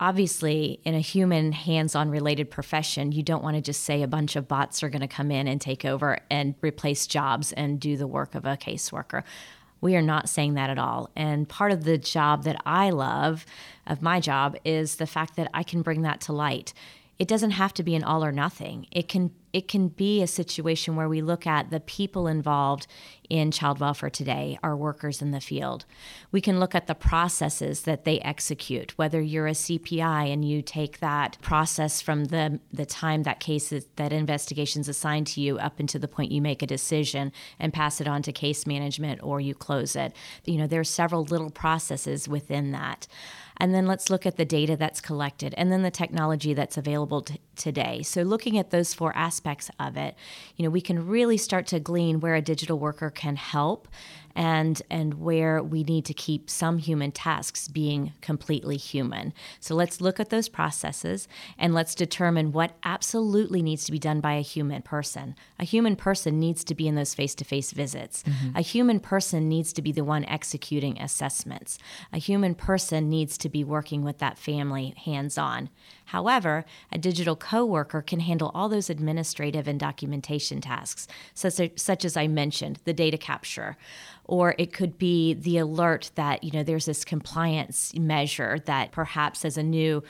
obviously 0.00 0.80
in 0.84 0.94
a 0.94 1.00
human 1.00 1.52
hands-on 1.52 2.10
related 2.10 2.50
profession 2.50 3.12
you 3.12 3.22
don't 3.22 3.44
want 3.44 3.56
to 3.56 3.60
just 3.60 3.82
say 3.82 4.02
a 4.02 4.08
bunch 4.08 4.34
of 4.34 4.48
bots 4.48 4.82
are 4.82 4.88
going 4.88 5.00
to 5.00 5.08
come 5.08 5.30
in 5.30 5.46
and 5.46 5.60
take 5.60 5.84
over 5.84 6.18
and 6.30 6.54
replace 6.60 7.06
jobs 7.06 7.52
and 7.52 7.80
do 7.80 7.96
the 7.96 8.06
work 8.06 8.34
of 8.34 8.44
a 8.44 8.56
caseworker. 8.56 9.22
We 9.80 9.96
are 9.96 10.02
not 10.02 10.28
saying 10.28 10.54
that 10.54 10.70
at 10.70 10.78
all. 10.78 11.10
And 11.14 11.48
part 11.48 11.70
of 11.70 11.84
the 11.84 11.98
job 11.98 12.44
that 12.44 12.60
i 12.66 12.90
love 12.90 13.46
of 13.86 14.02
my 14.02 14.18
job 14.18 14.56
is 14.64 14.96
the 14.96 15.06
fact 15.06 15.36
that 15.36 15.50
i 15.54 15.62
can 15.62 15.82
bring 15.82 16.02
that 16.02 16.20
to 16.22 16.32
light. 16.32 16.72
It 17.18 17.28
doesn't 17.28 17.52
have 17.52 17.72
to 17.74 17.82
be 17.82 17.94
an 17.94 18.02
all 18.02 18.24
or 18.24 18.32
nothing. 18.32 18.86
It 18.90 19.08
can 19.08 19.30
it 19.54 19.68
can 19.68 19.86
be 19.86 20.20
a 20.20 20.26
situation 20.26 20.96
where 20.96 21.08
we 21.08 21.22
look 21.22 21.46
at 21.46 21.70
the 21.70 21.78
people 21.78 22.26
involved 22.26 22.88
in 23.30 23.52
child 23.52 23.78
welfare 23.78 24.10
today, 24.10 24.58
our 24.64 24.76
workers 24.76 25.22
in 25.22 25.30
the 25.30 25.40
field. 25.40 25.84
We 26.32 26.40
can 26.40 26.58
look 26.58 26.74
at 26.74 26.88
the 26.88 26.94
processes 26.94 27.82
that 27.82 28.04
they 28.04 28.18
execute, 28.18 28.98
whether 28.98 29.20
you're 29.20 29.46
a 29.46 29.52
CPI 29.52 30.32
and 30.32 30.44
you 30.44 30.60
take 30.60 30.98
that 30.98 31.38
process 31.40 32.02
from 32.02 32.26
the, 32.26 32.58
the 32.72 32.84
time 32.84 33.22
that 33.22 33.38
case 33.38 33.70
is, 33.70 33.86
that 33.94 34.12
investigation 34.12 34.80
is 34.80 34.88
assigned 34.88 35.28
to 35.28 35.40
you 35.40 35.56
up 35.58 35.78
until 35.78 36.00
the 36.00 36.08
point 36.08 36.32
you 36.32 36.42
make 36.42 36.60
a 36.60 36.66
decision 36.66 37.30
and 37.60 37.72
pass 37.72 38.00
it 38.00 38.08
on 38.08 38.22
to 38.22 38.32
case 38.32 38.66
management 38.66 39.22
or 39.22 39.40
you 39.40 39.54
close 39.54 39.94
it. 39.94 40.16
You 40.44 40.58
know, 40.58 40.66
there 40.66 40.80
are 40.80 40.84
several 40.84 41.22
little 41.22 41.50
processes 41.50 42.28
within 42.28 42.72
that. 42.72 43.06
And 43.58 43.74
then 43.74 43.86
let's 43.86 44.10
look 44.10 44.26
at 44.26 44.36
the 44.36 44.44
data 44.44 44.76
that's 44.76 45.00
collected 45.00 45.54
and 45.56 45.70
then 45.70 45.82
the 45.82 45.90
technology 45.90 46.54
that's 46.54 46.76
available 46.76 47.22
t- 47.22 47.40
today. 47.56 48.02
So, 48.02 48.22
looking 48.22 48.58
at 48.58 48.70
those 48.70 48.94
four 48.94 49.16
aspects 49.16 49.70
of 49.78 49.96
it, 49.96 50.16
you 50.56 50.64
know, 50.64 50.70
we 50.70 50.80
can 50.80 51.06
really 51.06 51.36
start 51.36 51.66
to 51.68 51.78
glean 51.78 52.20
where 52.20 52.34
a 52.34 52.42
digital 52.42 52.78
worker 52.78 53.10
can 53.10 53.36
help 53.36 53.88
and 54.34 54.82
and 54.90 55.14
where 55.14 55.62
we 55.62 55.84
need 55.84 56.04
to 56.04 56.14
keep 56.14 56.50
some 56.50 56.78
human 56.78 57.12
tasks 57.12 57.68
being 57.68 58.12
completely 58.20 58.76
human. 58.76 59.32
So 59.60 59.74
let's 59.74 60.00
look 60.00 60.18
at 60.18 60.30
those 60.30 60.48
processes 60.48 61.28
and 61.58 61.74
let's 61.74 61.94
determine 61.94 62.52
what 62.52 62.76
absolutely 62.84 63.62
needs 63.62 63.84
to 63.84 63.92
be 63.92 63.98
done 63.98 64.20
by 64.20 64.34
a 64.34 64.40
human 64.40 64.82
person. 64.82 65.36
A 65.58 65.64
human 65.64 65.96
person 65.96 66.38
needs 66.38 66.64
to 66.64 66.74
be 66.74 66.88
in 66.88 66.94
those 66.94 67.14
face-to-face 67.14 67.72
visits. 67.72 68.22
Mm-hmm. 68.22 68.56
A 68.56 68.62
human 68.62 69.00
person 69.00 69.48
needs 69.48 69.72
to 69.72 69.82
be 69.82 69.92
the 69.92 70.04
one 70.04 70.24
executing 70.24 71.00
assessments. 71.00 71.78
A 72.12 72.18
human 72.18 72.54
person 72.54 73.08
needs 73.08 73.38
to 73.38 73.48
be 73.48 73.64
working 73.64 74.04
with 74.04 74.18
that 74.18 74.38
family 74.38 74.94
hands-on. 75.04 75.70
However, 76.06 76.64
a 76.92 76.98
digital 76.98 77.36
coworker 77.36 78.02
can 78.02 78.20
handle 78.20 78.50
all 78.54 78.68
those 78.68 78.90
administrative 78.90 79.66
and 79.66 79.80
documentation 79.80 80.60
tasks, 80.60 81.08
such, 81.32 81.78
such 81.78 82.04
as 82.04 82.16
I 82.16 82.26
mentioned, 82.26 82.80
the 82.84 82.92
data 82.92 83.16
capture 83.16 83.76
or 84.24 84.54
it 84.58 84.72
could 84.72 84.98
be 84.98 85.34
the 85.34 85.58
alert 85.58 86.10
that 86.14 86.42
you 86.42 86.50
know 86.50 86.62
there's 86.62 86.86
this 86.86 87.04
compliance 87.04 87.94
measure 87.94 88.58
that 88.66 88.92
perhaps 88.92 89.44
as 89.44 89.56
a 89.56 89.62
new 89.62 90.02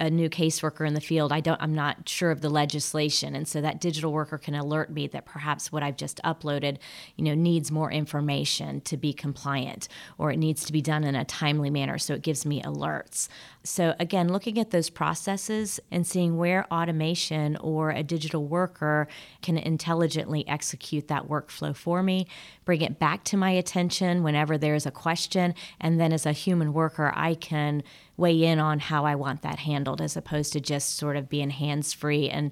a 0.00 0.10
new 0.10 0.28
caseworker 0.28 0.86
in 0.86 0.94
the 0.94 1.00
field, 1.00 1.32
I 1.32 1.40
don't, 1.40 1.60
I'm 1.60 1.74
not 1.74 2.08
sure 2.08 2.30
of 2.30 2.40
the 2.40 2.48
legislation, 2.48 3.34
and 3.34 3.46
so 3.48 3.60
that 3.60 3.80
digital 3.80 4.12
worker 4.12 4.38
can 4.38 4.54
alert 4.54 4.90
me 4.90 5.06
that 5.08 5.24
perhaps 5.24 5.72
what 5.72 5.82
I've 5.82 5.96
just 5.96 6.20
uploaded, 6.24 6.78
you 7.16 7.24
know, 7.24 7.34
needs 7.34 7.70
more 7.70 7.90
information 7.90 8.80
to 8.82 8.96
be 8.96 9.12
compliant, 9.12 9.88
or 10.18 10.30
it 10.30 10.36
needs 10.38 10.64
to 10.64 10.72
be 10.72 10.80
done 10.80 11.04
in 11.04 11.14
a 11.14 11.24
timely 11.24 11.70
manner. 11.70 11.98
So 11.98 12.14
it 12.14 12.22
gives 12.22 12.46
me 12.46 12.62
alerts. 12.62 13.28
So 13.64 13.94
again, 14.00 14.28
looking 14.28 14.58
at 14.58 14.70
those 14.70 14.90
processes 14.90 15.80
and 15.90 16.06
seeing 16.06 16.36
where 16.36 16.66
automation 16.72 17.56
or 17.58 17.90
a 17.90 18.02
digital 18.02 18.44
worker 18.44 19.06
can 19.40 19.56
intelligently 19.56 20.46
execute 20.48 21.08
that 21.08 21.28
workflow 21.28 21.74
for 21.74 22.02
me, 22.02 22.26
bring 22.64 22.82
it 22.82 22.98
back 22.98 23.24
to 23.24 23.36
my 23.36 23.50
attention 23.50 24.22
whenever 24.22 24.58
there's 24.58 24.86
a 24.86 24.90
question, 24.90 25.54
and 25.80 26.00
then 26.00 26.12
as 26.12 26.26
a 26.26 26.32
human 26.32 26.72
worker, 26.72 27.12
I 27.14 27.34
can 27.34 27.82
weigh 28.16 28.42
in 28.42 28.58
on 28.58 28.78
how 28.78 29.04
I 29.04 29.14
want 29.14 29.42
that 29.42 29.60
handled 29.60 30.00
as 30.00 30.16
opposed 30.16 30.52
to 30.52 30.60
just 30.60 30.96
sort 30.96 31.16
of 31.16 31.28
being 31.28 31.50
hands 31.50 31.92
free 31.92 32.28
and 32.28 32.50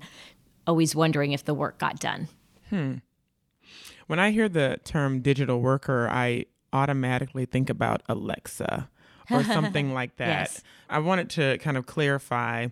always 0.67 0.95
wondering 0.95 1.33
if 1.33 1.45
the 1.45 1.55
work 1.55 1.79
got 1.79 2.01
done. 2.01 2.29
Hmm. 2.69 2.95
When 4.07 4.19
I 4.19 4.31
hear 4.31 4.49
the 4.49 4.79
term 4.85 5.21
digital 5.21 5.61
worker, 5.61 6.09
I 6.11 6.47
automatically 6.73 7.45
think 7.45 7.71
about 7.71 8.03
Alexa 8.09 8.89
or 9.31 9.45
something 9.45 9.93
like 9.93 10.17
that. 10.17 10.27
Yes. 10.27 10.63
I 10.89 10.99
wanted 10.99 11.31
to 11.31 11.59
kind 11.59 11.77
of 11.77 11.87
clarify 11.87 12.69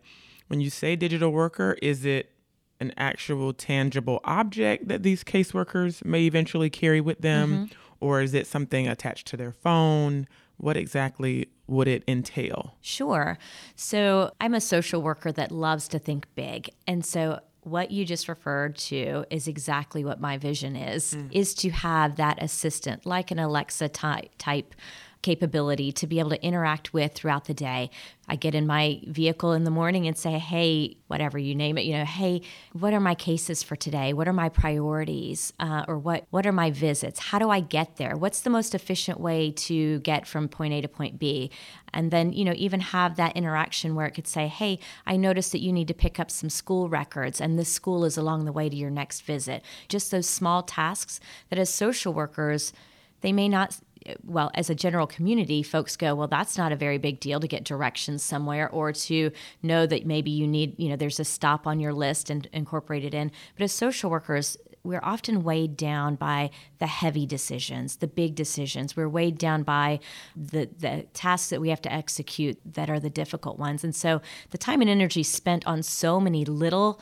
when 0.49 0.61
you 0.61 0.71
say 0.71 0.97
digital 0.97 1.30
worker, 1.30 1.76
is 1.80 2.04
it 2.04 2.33
an 2.80 2.92
actual 2.97 3.52
tangible 3.52 4.21
object 4.25 4.88
that 4.88 5.02
these 5.02 5.23
caseworkers 5.23 6.04
may 6.04 6.25
eventually 6.25 6.71
carry 6.71 7.00
with 7.00 7.21
them? 7.21 7.52
Mm-hmm. 7.52 7.75
Or 8.00 8.23
is 8.23 8.33
it 8.33 8.47
something 8.47 8.87
attached 8.87 9.26
to 9.28 9.37
their 9.37 9.52
phone? 9.52 10.28
What 10.59 10.77
exactly 10.77 11.49
would 11.67 11.88
it 11.88 12.03
entail? 12.07 12.75
Sure. 12.81 13.38
So 13.75 14.33
I'm 14.41 14.55
a 14.55 14.61
social 14.61 15.03
worker 15.03 15.33
that 15.33 15.50
loves 15.50 15.88
to 15.88 15.99
think 15.99 16.27
big. 16.35 16.71
And 16.87 17.05
so 17.05 17.41
what 17.62 17.91
you 17.91 18.05
just 18.05 18.29
referred 18.29 18.77
to 18.77 19.25
is 19.31 19.47
exactly 19.49 20.05
what 20.05 20.21
my 20.21 20.38
vision 20.38 20.77
is 20.77 21.15
mm. 21.15 21.29
is 21.31 21.55
to 21.55 21.71
have 21.71 22.17
that 22.17 22.43
assistant 22.43 23.05
like 23.05 23.31
an 23.31 23.38
Alexa 23.38 23.88
type 23.88 24.31
type 24.38 24.75
capability 25.22 25.90
to 25.92 26.06
be 26.06 26.18
able 26.18 26.30
to 26.30 26.42
interact 26.44 26.92
with 26.92 27.12
throughout 27.12 27.46
the 27.46 27.54
day. 27.54 27.90
I 28.28 28.37
get 28.37 28.54
in 28.54 28.66
my 28.66 29.00
vehicle 29.06 29.52
in 29.52 29.64
the 29.64 29.70
morning 29.70 30.06
and 30.06 30.16
say, 30.16 30.38
hey, 30.38 30.96
whatever 31.06 31.38
you 31.38 31.54
name 31.54 31.78
it, 31.78 31.84
you 31.84 31.94
know, 31.94 32.04
hey, 32.04 32.42
what 32.72 32.92
are 32.92 33.00
my 33.00 33.14
cases 33.14 33.62
for 33.62 33.75
today? 33.75 34.12
What 34.12 34.28
are 34.28 34.32
my 34.32 34.48
priorities? 34.48 35.52
Uh, 35.58 35.84
or 35.88 35.98
what, 35.98 36.26
what 36.30 36.46
are 36.46 36.52
my 36.52 36.70
visits? 36.70 37.18
How 37.18 37.38
do 37.38 37.50
I 37.50 37.60
get 37.60 37.96
there? 37.96 38.16
What's 38.16 38.42
the 38.42 38.50
most 38.50 38.75
efficient 38.75 39.18
way 39.18 39.50
to 39.52 39.98
get 40.00 40.26
from 40.26 40.48
point 40.48 40.75
A 40.75 40.82
to 40.82 40.88
point 40.88 41.18
B? 41.18 41.50
And 41.92 42.10
then, 42.10 42.32
you 42.32 42.44
know, 42.44 42.54
even 42.56 42.80
have 42.80 43.16
that 43.16 43.37
interaction 43.37 43.94
where 43.94 44.06
it 44.06 44.12
could 44.12 44.26
say, 44.26 44.46
hey, 44.46 44.78
I 45.06 45.16
noticed 45.16 45.52
that 45.52 45.62
you 45.62 45.72
need 45.72 45.88
to 45.88 45.94
pick 45.94 46.20
up 46.20 46.30
some 46.30 46.50
school 46.50 46.88
records 46.88 47.40
and 47.40 47.58
this 47.58 47.72
school 47.72 48.04
is 48.04 48.18
along 48.18 48.44
the 48.44 48.52
way 48.52 48.68
to 48.68 48.76
your 48.76 48.90
next 48.90 49.22
visit. 49.22 49.64
Just 49.88 50.10
those 50.10 50.28
small 50.28 50.62
tasks 50.62 51.18
that 51.48 51.58
as 51.58 51.70
social 51.70 52.12
workers, 52.12 52.72
they 53.20 53.32
may 53.32 53.48
not 53.48 53.78
well, 54.25 54.50
as 54.55 54.71
a 54.71 54.75
general 54.75 55.07
community, 55.07 55.62
folks 55.62 55.97
go, 55.97 56.15
well, 56.15 56.29
that's 56.29 56.59
not 56.59 56.73
a 56.73 56.77
very 56.77 56.99
big 56.99 57.21
deal 57.21 57.41
to 57.41 57.49
get 57.49 57.65
directions 57.65 58.23
somewhere 58.23 58.69
or 58.71 58.93
to 58.93 59.31
know 59.62 59.87
that 59.87 60.07
maybe 60.07 60.31
you 60.31 60.47
need, 60.47 60.79
you 60.79 60.88
know, 60.88 60.97
there's 60.97 61.21
a 61.21 61.25
stop 61.25 61.67
on 61.67 61.81
your 61.81 61.93
list 61.93 62.31
and 62.31 62.49
incorporate 62.53 63.05
it 63.05 63.15
in. 63.15 63.31
But 63.57 63.65
as 63.65 63.73
social 63.73 64.11
workers, 64.11 64.57
we're 64.85 65.00
often 65.03 65.45
weighed 65.45 65.77
down 65.77 66.15
by 66.15 66.50
the 66.79 66.87
heavy 66.87 67.27
decisions, 67.27 67.97
the 67.97 68.07
big 68.07 68.35
decisions. 68.35 68.97
We're 68.97 69.09
weighed 69.09 69.38
down 69.38 69.62
by 69.62 70.00
the, 70.37 70.69
the 70.79 71.07
tasks 71.12 71.50
that 71.50 71.61
we 71.61 71.69
have 71.69 71.83
to 71.83 71.93
execute 71.93 72.59
that 72.65 72.88
are 72.88 73.00
the 73.00 73.11
difficult 73.11 73.59
ones. 73.59 73.85
And 73.85 73.95
so 73.95 74.23
the 74.50 74.59
time 74.59 74.81
and 74.81 74.88
energy 74.88 75.23
spent 75.23 75.67
on 75.67 75.83
so 75.83 76.21
many 76.21 76.45
little 76.45 77.00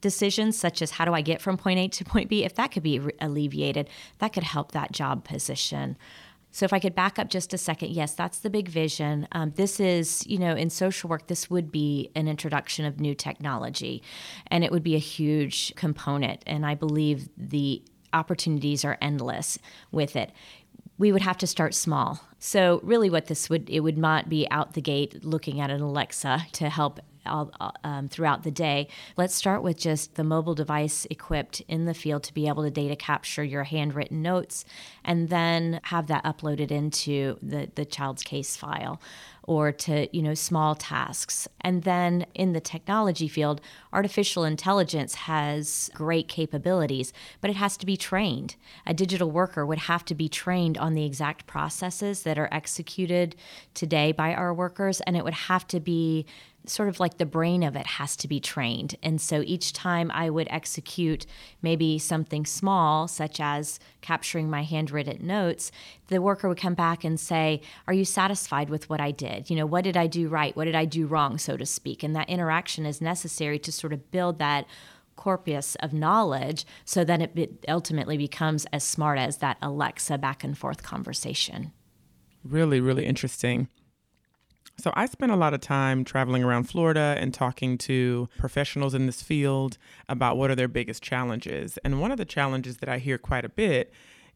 decisions, 0.00 0.58
such 0.58 0.82
as 0.82 0.92
how 0.92 1.04
do 1.04 1.14
I 1.14 1.22
get 1.22 1.40
from 1.40 1.56
point 1.56 1.78
A 1.78 1.88
to 1.88 2.04
point 2.04 2.28
B, 2.28 2.44
if 2.44 2.54
that 2.56 2.72
could 2.72 2.82
be 2.82 3.00
alleviated, 3.20 3.88
that 4.18 4.32
could 4.32 4.42
help 4.42 4.72
that 4.72 4.92
job 4.92 5.24
position. 5.24 5.96
So 6.52 6.64
if 6.66 6.72
I 6.72 6.78
could 6.78 6.94
back 6.94 7.18
up 7.18 7.28
just 7.28 7.54
a 7.54 7.58
second, 7.58 7.90
yes, 7.90 8.14
that's 8.14 8.38
the 8.38 8.50
big 8.50 8.68
vision. 8.68 9.26
Um, 9.32 9.52
this 9.56 9.80
is, 9.80 10.24
you 10.26 10.38
know, 10.38 10.54
in 10.54 10.68
social 10.70 11.08
work, 11.08 11.26
this 11.26 11.50
would 11.50 11.72
be 11.72 12.10
an 12.14 12.28
introduction 12.28 12.84
of 12.84 13.00
new 13.00 13.14
technology, 13.14 14.02
and 14.48 14.62
it 14.62 14.70
would 14.70 14.82
be 14.82 14.94
a 14.94 15.00
huge 15.00 15.74
component. 15.74 16.42
And 16.46 16.66
I 16.66 16.74
believe 16.74 17.28
the 17.36 17.82
opportunities 18.12 18.84
are 18.84 18.98
endless 19.00 19.58
with 19.90 20.14
it. 20.14 20.30
We 20.98 21.10
would 21.10 21.22
have 21.22 21.38
to 21.38 21.46
start 21.46 21.74
small. 21.74 22.20
So 22.38 22.80
really, 22.82 23.08
what 23.08 23.26
this 23.26 23.48
would 23.48 23.70
it 23.70 23.80
would 23.80 23.98
not 23.98 24.28
be 24.28 24.46
out 24.50 24.74
the 24.74 24.82
gate 24.82 25.24
looking 25.24 25.58
at 25.60 25.70
an 25.70 25.80
Alexa 25.80 26.46
to 26.52 26.68
help 26.68 27.00
all, 27.26 27.52
um, 27.84 28.08
throughout 28.08 28.42
the 28.42 28.50
day. 28.50 28.88
Let's 29.16 29.34
start 29.34 29.62
with 29.62 29.78
just 29.78 30.14
the 30.14 30.24
mobile 30.24 30.54
device 30.54 31.06
equipped 31.10 31.60
in 31.68 31.84
the 31.84 31.94
field 31.94 32.22
to 32.24 32.34
be 32.34 32.48
able 32.48 32.62
to 32.64 32.70
data 32.70 32.96
capture 32.96 33.44
your 33.44 33.64
handwritten 33.64 34.22
notes 34.22 34.64
and 35.04 35.28
then 35.28 35.80
have 35.84 36.06
that 36.08 36.24
uploaded 36.24 36.70
into 36.70 37.38
the, 37.42 37.70
the 37.74 37.84
child's 37.84 38.22
case 38.22 38.56
file 38.56 39.00
or 39.44 39.72
to 39.72 40.14
you 40.16 40.22
know 40.22 40.34
small 40.34 40.74
tasks 40.74 41.48
and 41.60 41.82
then 41.82 42.24
in 42.34 42.52
the 42.52 42.60
technology 42.60 43.26
field 43.26 43.60
artificial 43.92 44.44
intelligence 44.44 45.14
has 45.14 45.90
great 45.94 46.28
capabilities 46.28 47.12
but 47.40 47.50
it 47.50 47.56
has 47.56 47.76
to 47.76 47.86
be 47.86 47.96
trained 47.96 48.56
a 48.86 48.94
digital 48.94 49.30
worker 49.30 49.66
would 49.66 49.78
have 49.78 50.04
to 50.04 50.14
be 50.14 50.28
trained 50.28 50.78
on 50.78 50.94
the 50.94 51.04
exact 51.04 51.46
processes 51.46 52.22
that 52.22 52.38
are 52.38 52.48
executed 52.52 53.34
today 53.74 54.12
by 54.12 54.32
our 54.34 54.54
workers 54.54 55.00
and 55.02 55.16
it 55.16 55.24
would 55.24 55.34
have 55.34 55.66
to 55.66 55.80
be 55.80 56.24
sort 56.66 56.88
of 56.88 57.00
like 57.00 57.18
the 57.18 57.26
brain 57.26 57.62
of 57.62 57.76
it 57.76 57.86
has 57.86 58.16
to 58.16 58.28
be 58.28 58.38
trained. 58.40 58.94
And 59.02 59.20
so 59.20 59.42
each 59.44 59.72
time 59.72 60.10
I 60.12 60.30
would 60.30 60.46
execute 60.50 61.26
maybe 61.60 61.98
something 61.98 62.46
small, 62.46 63.08
such 63.08 63.40
as 63.40 63.80
capturing 64.00 64.48
my 64.48 64.62
handwritten 64.62 65.26
notes, 65.26 65.72
the 66.08 66.22
worker 66.22 66.48
would 66.48 66.58
come 66.58 66.74
back 66.74 67.04
and 67.04 67.18
say, 67.18 67.62
Are 67.86 67.94
you 67.94 68.04
satisfied 68.04 68.70
with 68.70 68.88
what 68.88 69.00
I 69.00 69.10
did? 69.10 69.50
You 69.50 69.56
know, 69.56 69.66
what 69.66 69.84
did 69.84 69.96
I 69.96 70.06
do 70.06 70.28
right? 70.28 70.56
What 70.56 70.64
did 70.64 70.74
I 70.74 70.84
do 70.84 71.06
wrong, 71.06 71.38
so 71.38 71.56
to 71.56 71.66
speak? 71.66 72.02
And 72.02 72.14
that 72.14 72.28
interaction 72.28 72.86
is 72.86 73.00
necessary 73.00 73.58
to 73.60 73.72
sort 73.72 73.92
of 73.92 74.10
build 74.10 74.38
that 74.38 74.66
corpus 75.16 75.74
of 75.76 75.92
knowledge 75.92 76.64
so 76.84 77.04
that 77.04 77.20
it 77.36 77.64
ultimately 77.68 78.16
becomes 78.16 78.66
as 78.72 78.82
smart 78.82 79.18
as 79.18 79.38
that 79.38 79.58
Alexa 79.60 80.18
back 80.18 80.42
and 80.42 80.56
forth 80.56 80.82
conversation. 80.82 81.72
Really, 82.44 82.80
really 82.80 83.06
interesting. 83.06 83.68
So 84.82 84.90
I 84.94 85.06
spent 85.06 85.30
a 85.30 85.36
lot 85.36 85.54
of 85.54 85.60
time 85.60 86.02
traveling 86.02 86.42
around 86.42 86.64
Florida 86.64 87.14
and 87.16 87.32
talking 87.32 87.78
to 87.78 88.28
professionals 88.36 88.94
in 88.94 89.06
this 89.06 89.22
field 89.22 89.78
about 90.08 90.36
what 90.36 90.50
are 90.50 90.56
their 90.56 90.66
biggest 90.66 91.04
challenges. 91.04 91.78
And 91.84 92.00
one 92.00 92.10
of 92.10 92.18
the 92.18 92.24
challenges 92.24 92.78
that 92.78 92.88
I 92.88 92.98
hear 92.98 93.16
quite 93.16 93.44
a 93.44 93.48
bit 93.48 93.92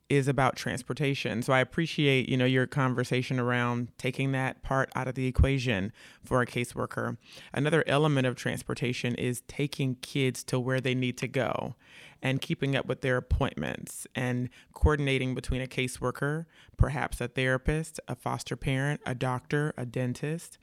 is 0.09 0.29
about 0.29 0.55
transportation. 0.55 1.43
So 1.43 1.53
I 1.53 1.59
appreciate, 1.59 2.29
you 2.29 2.37
know, 2.37 2.45
your 2.45 2.69
conversation 2.69 3.41
around 3.41 3.89
taking 3.99 4.31
that 4.33 4.63
part 4.63 4.89
out 4.95 5.09
of 5.09 5.17
the 5.17 5.27
equation 5.27 5.93
for 6.23 6.43
a 6.43 6.47
caseworker. 6.47 7.17
Another 7.53 7.83
element 7.89 8.29
of 8.29 8.37
transportation 8.37 9.17
is 9.17 9.43
taking 9.49 9.97
kids 9.97 10.45
to 10.45 10.61
where 10.61 10.81
they 10.81 10.95
need 10.95 11.19
to 11.19 11.27
go 11.27 11.75
and 12.27 12.41
keeping 12.41 12.75
up 12.75 12.87
with 12.87 13.03
their 13.03 13.17
appointments 13.17 14.05
and 14.17 14.49
coordinating 14.73 15.33
between 15.33 15.63
a 15.63 15.67
caseworker, 15.69 16.45
perhaps 16.77 17.21
a 17.21 17.29
therapist, 17.29 18.01
a 18.09 18.17
foster 18.17 18.57
parent, 18.57 19.01
a 19.07 19.15
doctor, 19.15 19.73
a 19.77 19.87
dentist. 19.87 20.59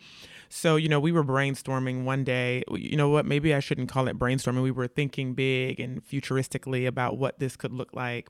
So, 0.50 0.76
you 0.76 0.90
know, 0.90 1.00
we 1.00 1.14
were 1.14 1.24
brainstorming 1.24 2.04
one 2.04 2.26
day. 2.26 2.64
You 2.70 2.98
know 2.98 3.08
what? 3.08 3.26
Maybe 3.26 3.54
I 3.56 3.62
shouldn't 3.62 3.88
call 3.88 4.10
it 4.10 4.20
brainstorming. 4.20 4.62
We 4.62 4.72
were 4.72 4.90
thinking 4.90 5.36
big 5.36 5.80
and 5.80 6.06
futuristically 6.06 6.86
about 6.86 7.18
what 7.18 7.40
this 7.40 7.56
could 7.56 7.72
look 7.72 7.94
like 7.94 8.28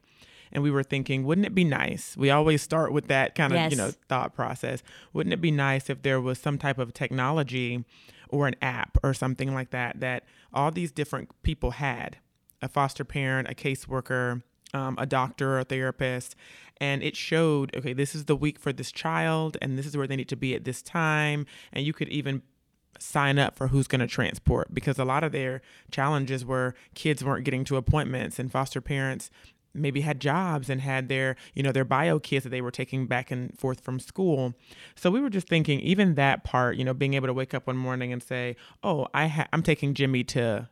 and 0.51 0.61
we 0.61 0.69
were 0.69 0.83
thinking, 0.83 1.23
wouldn't 1.23 1.47
it 1.47 1.55
be 1.55 1.63
nice? 1.63 2.15
We 2.15 2.29
always 2.29 2.61
start 2.61 2.93
with 2.93 3.07
that 3.07 3.33
kind 3.33 3.51
of, 3.51 3.57
yes. 3.57 3.71
you 3.71 3.77
know, 3.77 3.89
thought 4.07 4.35
process. 4.35 4.83
Wouldn't 5.11 5.33
it 5.33 5.41
be 5.41 5.49
nice 5.49 5.89
if 5.89 6.03
there 6.03 6.21
was 6.21 6.37
some 6.37 6.59
type 6.59 6.77
of 6.77 6.93
technology 6.93 7.83
or 8.29 8.45
an 8.45 8.55
app 8.61 8.99
or 9.01 9.15
something 9.15 9.55
like 9.55 9.71
that 9.71 10.01
that 10.01 10.25
all 10.53 10.69
these 10.69 10.91
different 10.91 11.31
people 11.41 11.71
had 11.71 12.17
a 12.63 12.67
foster 12.67 13.03
parent, 13.03 13.49
a 13.49 13.53
caseworker, 13.53 14.41
um, 14.73 14.95
a 14.97 15.05
doctor, 15.05 15.59
a 15.59 15.63
therapist, 15.63 16.35
and 16.77 17.03
it 17.03 17.15
showed 17.15 17.75
okay, 17.75 17.93
this 17.93 18.15
is 18.15 18.25
the 18.25 18.35
week 18.35 18.57
for 18.57 18.73
this 18.73 18.91
child, 18.91 19.57
and 19.61 19.77
this 19.77 19.85
is 19.85 19.95
where 19.95 20.07
they 20.07 20.15
need 20.15 20.29
to 20.29 20.35
be 20.35 20.55
at 20.55 20.63
this 20.63 20.81
time. 20.81 21.45
And 21.71 21.85
you 21.85 21.93
could 21.93 22.09
even 22.09 22.41
sign 22.99 23.37
up 23.37 23.55
for 23.55 23.67
who's 23.67 23.87
going 23.87 23.99
to 23.99 24.07
transport 24.07 24.73
because 24.73 24.97
a 24.97 25.05
lot 25.05 25.23
of 25.23 25.31
their 25.31 25.61
challenges 25.91 26.45
were 26.45 26.73
kids 26.95 27.23
weren't 27.23 27.43
getting 27.43 27.65
to 27.65 27.75
appointments 27.75 28.39
and 28.39 28.51
foster 28.51 28.81
parents 28.81 29.29
maybe 29.73 30.01
had 30.01 30.19
jobs 30.19 30.69
and 30.69 30.81
had 30.81 31.09
their 31.09 31.35
you 31.53 31.63
know 31.63 31.71
their 31.71 31.85
bio 31.85 32.19
kids 32.19 32.43
that 32.43 32.49
they 32.49 32.61
were 32.61 32.71
taking 32.71 33.07
back 33.07 33.31
and 33.31 33.57
forth 33.57 33.79
from 33.79 33.99
school. 33.99 34.53
So 34.95 35.09
we 35.09 35.19
were 35.19 35.29
just 35.29 35.47
thinking 35.47 35.79
even 35.81 36.15
that 36.15 36.43
part 36.43 36.77
you 36.77 36.85
know 36.85 36.93
being 36.93 37.13
able 37.13 37.27
to 37.27 37.33
wake 37.33 37.53
up 37.53 37.67
one 37.67 37.77
morning 37.77 38.13
and 38.13 38.21
say 38.21 38.55
oh 38.83 39.07
i 39.13 39.27
ha- 39.27 39.47
i'm 39.51 39.63
taking 39.63 39.93
jimmy 39.93 40.23
to 40.23 40.67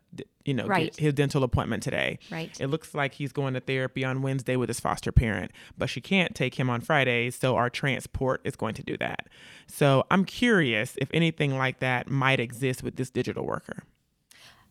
you 0.46 0.54
know 0.54 0.66
right. 0.66 0.96
his 0.98 1.14
dental 1.14 1.44
appointment 1.44 1.84
today. 1.84 2.20
Right. 2.32 2.60
It 2.60 2.68
looks 2.68 2.94
like 2.94 3.14
he's 3.14 3.32
going 3.32 3.54
to 3.54 3.60
therapy 3.60 4.04
on 4.04 4.22
wednesday 4.22 4.56
with 4.56 4.70
his 4.70 4.80
foster 4.80 5.12
parent 5.12 5.52
but 5.78 5.90
she 5.90 6.02
can't 6.02 6.36
take 6.36 6.56
him 6.56 6.70
on 6.70 6.82
fridays 6.82 7.36
so 7.36 7.56
our 7.56 7.70
transport 7.70 8.42
is 8.44 8.56
going 8.56 8.74
to 8.76 8.84
do 8.84 8.98
that. 8.98 9.28
So 9.68 10.06
i'm 10.12 10.26
curious 10.26 10.96
if 10.98 11.10
anything 11.14 11.58
like 11.58 11.80
that 11.80 12.10
might 12.10 12.40
exist 12.40 12.84
with 12.84 12.96
this 12.96 13.10
digital 13.10 13.46
worker 13.46 13.84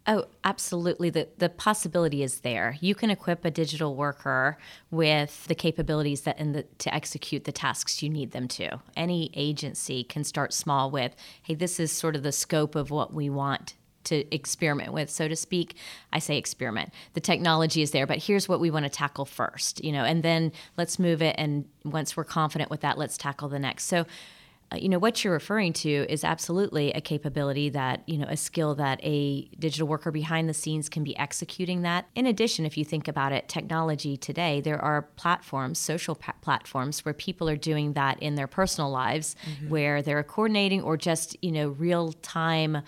Oh, 0.07 0.25
absolutely. 0.45 1.11
The 1.11 1.29
the 1.39 1.49
possibility 1.49 2.23
is 2.23 2.41
there. 2.41 2.77
You 2.81 2.95
can 2.95 3.11
equip 3.11 3.45
a 3.45 3.51
digital 3.51 3.95
worker 3.95 4.57
with 4.91 5.47
the 5.47 5.55
capabilities 5.55 6.23
that 6.23 6.39
in 6.39 6.53
the 6.53 6.63
to 6.79 6.95
execute 6.95 7.45
the 7.45 7.53
tasks 7.53 8.03
you 8.03 8.09
need 8.09 8.33
them 8.33 8.49
to. 8.49 8.81
Any 8.97 9.31
agency 9.35 10.03
can 10.03 10.25
start 10.25 10.53
small 10.53 10.91
with, 10.91 11.15
hey, 11.43 11.55
this 11.55 11.79
is 11.79 11.93
sort 11.93 12.17
of 12.17 12.23
the 12.23 12.33
scope 12.33 12.75
of 12.75 12.91
what 12.91 13.13
we 13.13 13.29
want 13.29 13.75
to 14.05 14.35
experiment 14.35 14.95
with, 14.95 15.11
so 15.11 15.29
to 15.29 15.37
speak. 15.37 15.77
I 16.13 16.19
say 16.19 16.39
experiment. 16.39 16.93
The 17.13 17.21
technology 17.21 17.83
is 17.83 17.91
there, 17.91 18.07
but 18.07 18.19
here's 18.19 18.49
what 18.49 18.59
we 18.59 18.71
want 18.71 18.87
to 18.87 18.91
tackle 18.91 19.27
first, 19.27 19.85
you 19.85 19.93
know, 19.93 20.05
and 20.05 20.23
then 20.23 20.53
let's 20.79 20.99
move 20.99 21.21
it 21.21 21.37
and 21.39 21.67
once 21.85 22.17
we're 22.17 22.25
confident 22.25 22.71
with 22.71 22.81
that, 22.81 22.97
let's 22.97 23.19
tackle 23.19 23.51
the 23.51 23.59
next. 23.59 23.85
So 23.85 24.07
you 24.77 24.89
know 24.89 24.99
what 24.99 25.25
you're 25.25 25.33
referring 25.33 25.73
to 25.73 26.07
is 26.09 26.23
absolutely 26.23 26.93
a 26.93 27.01
capability 27.01 27.69
that 27.71 28.03
you 28.07 28.17
know 28.17 28.27
a 28.29 28.37
skill 28.37 28.75
that 28.77 29.01
a 29.03 29.43
digital 29.59 29.89
worker 29.89 30.11
behind 30.11 30.49
the 30.49 30.55
scenes 30.55 30.89
can 30.89 31.03
be 31.03 31.17
executing 31.19 31.83
that 31.83 32.07
in 32.15 32.27
addition 32.27 32.65
if 32.65 32.79
you 32.79 32.85
think 32.85 33.09
about 33.09 33.33
it 33.33 33.49
technology 33.49 34.17
today 34.17 34.61
there 34.61 34.79
are 34.81 35.03
platforms 35.03 35.79
social 35.79 36.15
pa- 36.15 36.35
platforms 36.41 37.05
where 37.05 37.15
people 37.15 37.49
are 37.49 37.57
doing 37.57 37.95
that 37.95 38.21
in 38.23 38.37
their 38.37 38.47
personal 38.47 38.91
lives 38.91 39.35
mm-hmm. 39.45 39.69
where 39.69 40.03
they're 40.03 40.23
coordinating 40.23 40.81
or 40.83 40.97
just 40.97 41.37
you 41.43 41.51
know 41.51 41.69
real 41.71 42.13
time 42.13 42.83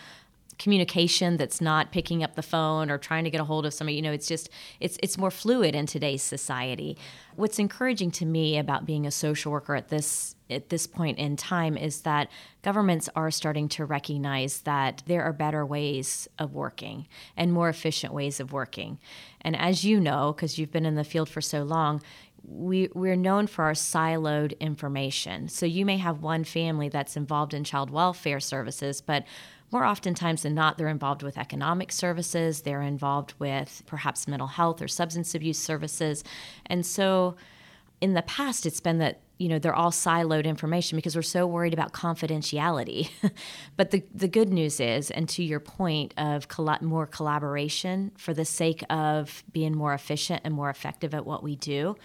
communication 0.62 1.38
that's 1.38 1.61
not 1.61 1.90
picking 1.90 2.22
up 2.22 2.37
the 2.37 2.42
phone 2.42 2.88
or 2.88 2.96
trying 2.96 3.25
to 3.25 3.31
get 3.31 3.40
a 3.40 3.44
hold 3.44 3.66
of 3.66 3.75
somebody 3.75 3.96
you 3.96 4.03
know 4.03 4.12
it's 4.12 4.29
just 4.29 4.48
it's 4.79 4.96
it's 5.03 5.18
more 5.18 5.31
fluid 5.31 5.75
in 5.75 5.87
today's 5.87 6.22
society 6.22 6.96
what's 7.35 7.59
encouraging 7.59 8.12
to 8.12 8.25
me 8.25 8.57
about 8.57 8.87
being 8.87 9.05
a 9.05 9.11
social 9.11 9.51
worker 9.51 9.75
at 9.75 9.88
this 9.88 10.37
at 10.48 10.68
this 10.68 10.87
point 10.87 11.18
in 11.18 11.35
time 11.37 11.77
is 11.77 12.03
that 12.03 12.29
governments 12.62 13.09
are 13.16 13.31
starting 13.31 13.68
to 13.68 13.85
recognize 13.85 14.61
that 14.61 15.03
there 15.07 15.25
are 15.25 15.33
better 15.33 15.66
ways 15.66 16.29
of 16.38 16.55
working 16.55 17.09
and 17.37 17.53
more 17.53 17.68
efficient 17.68 18.14
ways 18.14 18.38
of 18.38 18.53
working 18.53 19.01
and 19.40 19.57
as 19.57 19.85
you 19.85 19.98
know 19.98 20.33
because 20.33 20.59
you've 20.59 20.70
been 20.70 20.87
in 20.87 20.94
the 20.94 21.03
field 21.03 21.29
for 21.29 21.40
so 21.40 21.64
long 21.64 22.01
we, 22.44 22.88
we're 22.92 23.14
known 23.14 23.46
for 23.46 23.64
our 23.64 23.72
siloed 23.72 24.59
information. 24.59 25.48
So 25.48 25.64
you 25.64 25.87
may 25.87 25.96
have 25.98 26.22
one 26.22 26.42
family 26.42 26.88
that's 26.88 27.16
involved 27.16 27.55
in 27.55 27.62
child 27.62 27.88
welfare 27.88 28.40
services, 28.40 29.01
but 29.01 29.25
more 29.72 29.85
oftentimes 29.85 30.42
than 30.42 30.54
not, 30.54 30.76
they're 30.76 30.88
involved 30.88 31.22
with 31.22 31.38
economic 31.38 31.90
services, 31.90 32.62
they're 32.62 32.82
involved 32.82 33.35
with 33.38 33.82
perhaps 33.87 34.28
mental 34.28 34.48
health 34.48 34.82
or 34.82 34.88
substance 34.88 35.35
abuse 35.35 35.58
services. 35.58 36.22
And 36.66 36.85
so 36.85 37.37
in 38.00 38.14
the 38.14 38.22
past, 38.22 38.66
it's 38.66 38.80
been 38.80 38.98
that 38.98 39.20
you 39.38 39.48
know 39.48 39.58
they're 39.58 39.74
all 39.74 39.90
siloed 39.90 40.44
information 40.44 40.94
because 40.94 41.16
we're 41.16 41.22
so 41.22 41.48
worried 41.48 41.74
about 41.74 41.92
confidentiality 41.92 43.11
but 43.76 43.90
the, 43.90 44.04
the 44.14 44.28
good 44.28 44.50
news 44.50 44.78
is 44.78 45.11
and 45.11 45.28
to 45.28 45.42
your 45.42 45.58
point 45.58 46.14
of 46.16 46.46
more 46.80 47.08
collaboration 47.08 48.12
for 48.16 48.32
the 48.32 48.44
sake 48.44 48.85
of 48.88 49.42
being 49.50 49.74
more 49.74 49.94
efficient 49.94 50.42
and 50.44 50.54
more 50.54 50.70
effective 50.70 51.12
at 51.12 51.26
what 51.26 51.42
we 51.42 51.56
do 51.56 51.96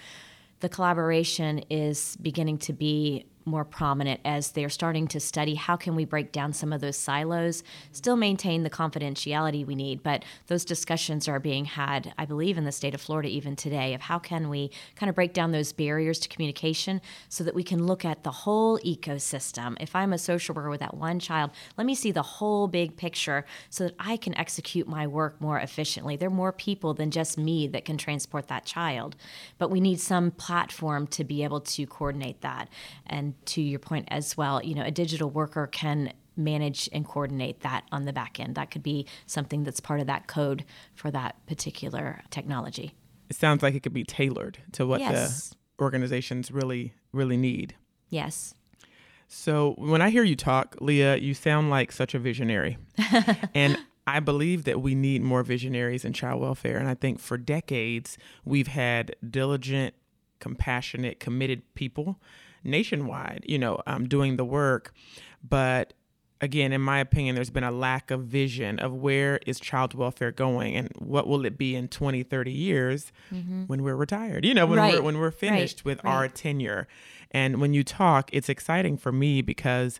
the 0.62 0.70
collaboration 0.70 1.60
is 1.70 2.18
beginning 2.24 2.58
to 2.58 2.74
be 2.74 3.28
more 3.48 3.66
prominent 3.66 4.20
as 4.26 4.52
they're 4.52 4.70
starting 4.70 5.08
to 5.08 5.20
study 5.20 5.56
how 5.56 5.76
can 5.76 5.96
we 5.96 6.06
break 6.06 6.32
down 6.32 6.54
some 6.54 6.72
of 6.74 6.82
those 6.82 6.98
silos 6.98 7.64
still 7.92 8.16
maintain 8.16 8.64
the 8.64 8.70
confidentiality 8.70 9.66
we 9.66 9.76
need. 9.76 10.04
But 10.04 10.24
those 10.48 10.66
discussions 10.66 11.28
are 11.28 11.40
being 11.40 11.66
had 11.66 12.14
i 12.18 12.26
believe 12.26 12.58
in 12.58 12.66
the 12.66 12.72
state 12.72 12.94
of 12.94 13.02
florida 13.02 13.30
even 13.30 13.56
today 13.56 13.94
of 13.94 14.02
how 14.02 14.20
can 14.20 14.50
we 14.50 14.72
kind 14.96 15.10
of 15.10 15.16
break 15.16 15.34
down 15.34 15.52
those 15.52 15.72
barriers 15.72 16.20
to 16.20 16.30
communication 16.30 17.02
so 17.30 17.44
that 17.44 17.56
we 17.56 17.64
can 17.64 17.86
look 17.86 18.06
at 18.06 18.24
the 18.24 18.32
whole 18.32 18.78
ecosystem. 18.80 19.76
If 19.80 19.96
i'm 19.96 20.14
a 20.14 20.18
social 20.18 20.54
worker 20.54 20.70
with 20.70 20.82
that 20.82 20.94
one 20.94 21.20
child 21.20 21.52
let 21.78 21.88
me 21.88 21.96
see 21.96 22.12
the 22.12 22.22
whole 22.22 22.68
big 22.68 22.98
picture 22.98 23.46
so 23.70 23.86
that 23.86 23.96
i 24.00 24.18
can 24.18 24.36
execute 24.38 24.88
my 24.88 25.08
work 25.08 25.40
more 25.40 25.60
efficiently. 25.60 26.16
There 26.16 26.28
are 26.28 26.32
more 26.32 26.52
people 26.52 26.94
than 26.94 27.12
just 27.12 27.38
me 27.38 27.68
that 27.68 27.86
can 27.86 27.98
transport 27.98 28.48
that 28.48 28.66
child. 28.66 29.16
But 29.58 29.70
we 29.70 29.80
need 29.80 30.00
some 30.00 30.32
platform 30.32 31.08
to 31.08 31.24
be 31.24 31.44
able 31.44 31.62
to 31.62 31.86
coordinate 31.86 32.42
that. 32.42 32.70
And 33.06 33.34
to 33.46 33.62
your 33.62 33.80
point 33.80 34.08
as 34.10 34.36
well, 34.38 34.64
you 34.64 34.76
know, 34.76 34.84
a 34.84 34.92
digital 34.92 35.30
worker 35.30 35.68
can 35.68 36.14
manage 36.36 36.88
and 36.94 37.06
coordinate 37.06 37.62
that 37.62 37.84
on 37.92 38.06
the 38.06 38.14
back 38.14 38.40
end. 38.40 38.56
That 38.56 38.72
could 38.72 38.84
be 38.84 39.08
something 39.26 39.64
that's 39.64 39.80
part 39.80 40.00
of 40.00 40.08
that 40.08 40.28
code 40.28 40.64
for 40.94 41.10
that 41.12 41.36
particular 41.48 42.22
technology. 42.30 42.94
It 43.30 43.36
sounds 43.36 43.64
like 43.64 43.76
it 43.76 43.82
could 43.82 43.94
be 43.94 44.04
tailored 44.04 44.60
to 44.74 44.86
what 44.86 45.02
yes. 45.02 45.50
the 45.50 45.84
organizations 45.84 46.52
really 46.52 46.94
really 47.12 47.38
need. 47.38 47.76
Yes. 48.10 48.54
So 49.28 49.76
when 49.78 50.02
I 50.02 50.10
hear 50.10 50.24
you 50.24 50.36
talk, 50.36 50.78
Leah, 50.80 51.18
you 51.18 51.34
sound 51.34 51.70
like 51.70 51.92
such 51.92 52.14
a 52.14 52.20
visionary. 52.20 52.78
and 53.54 53.78
I 54.06 54.22
believe 54.22 54.64
that 54.64 54.82
we 54.82 54.96
need 54.96 55.22
more 55.22 55.44
visionaries 55.44 56.06
in 56.06 56.14
child 56.14 56.42
welfare. 56.42 56.78
And 56.78 56.88
I 56.88 56.94
think 56.94 57.20
for 57.20 57.38
decades, 57.38 58.18
we've 58.46 58.68
had 58.68 59.16
diligent, 59.30 59.96
compassionate, 60.40 61.20
committed 61.20 61.62
people 61.76 62.22
nationwide, 62.64 63.44
you 63.48 63.60
know, 63.60 63.82
um, 63.88 64.08
doing 64.08 64.38
the 64.38 64.46
work. 64.46 64.94
But 65.48 65.94
again, 66.42 66.72
in 66.72 66.82
my 66.82 67.00
opinion, 67.00 67.36
there's 67.36 67.50
been 67.50 67.64
a 67.64 67.72
lack 67.72 68.12
of 68.12 68.24
vision 68.26 68.80
of 68.80 68.94
where 68.94 69.40
is 69.46 69.60
child 69.60 69.94
welfare 69.94 70.32
going 70.32 70.76
and 70.76 70.90
what 70.98 71.28
will 71.28 71.46
it 71.46 71.58
be 71.58 71.76
in 71.76 71.88
20, 71.88 72.24
30 72.24 72.52
years 72.52 73.12
mm-hmm. 73.34 73.64
when 73.64 73.84
we're 73.84 73.96
retired, 73.96 74.46
you 74.46 74.54
know, 74.54 74.66
when, 74.66 74.80
right. 74.80 74.96
we're, 74.96 75.02
when 75.02 75.18
we're 75.18 75.32
finished 75.32 75.80
right. 75.80 75.86
with 75.86 76.04
right. 76.04 76.12
our 76.12 76.28
tenure. 76.28 76.88
And 77.32 77.60
when 77.60 77.74
you 77.74 77.84
talk, 77.84 78.30
it's 78.34 78.50
exciting 78.50 78.98
for 78.98 79.12
me 79.12 79.42
because 79.42 80.00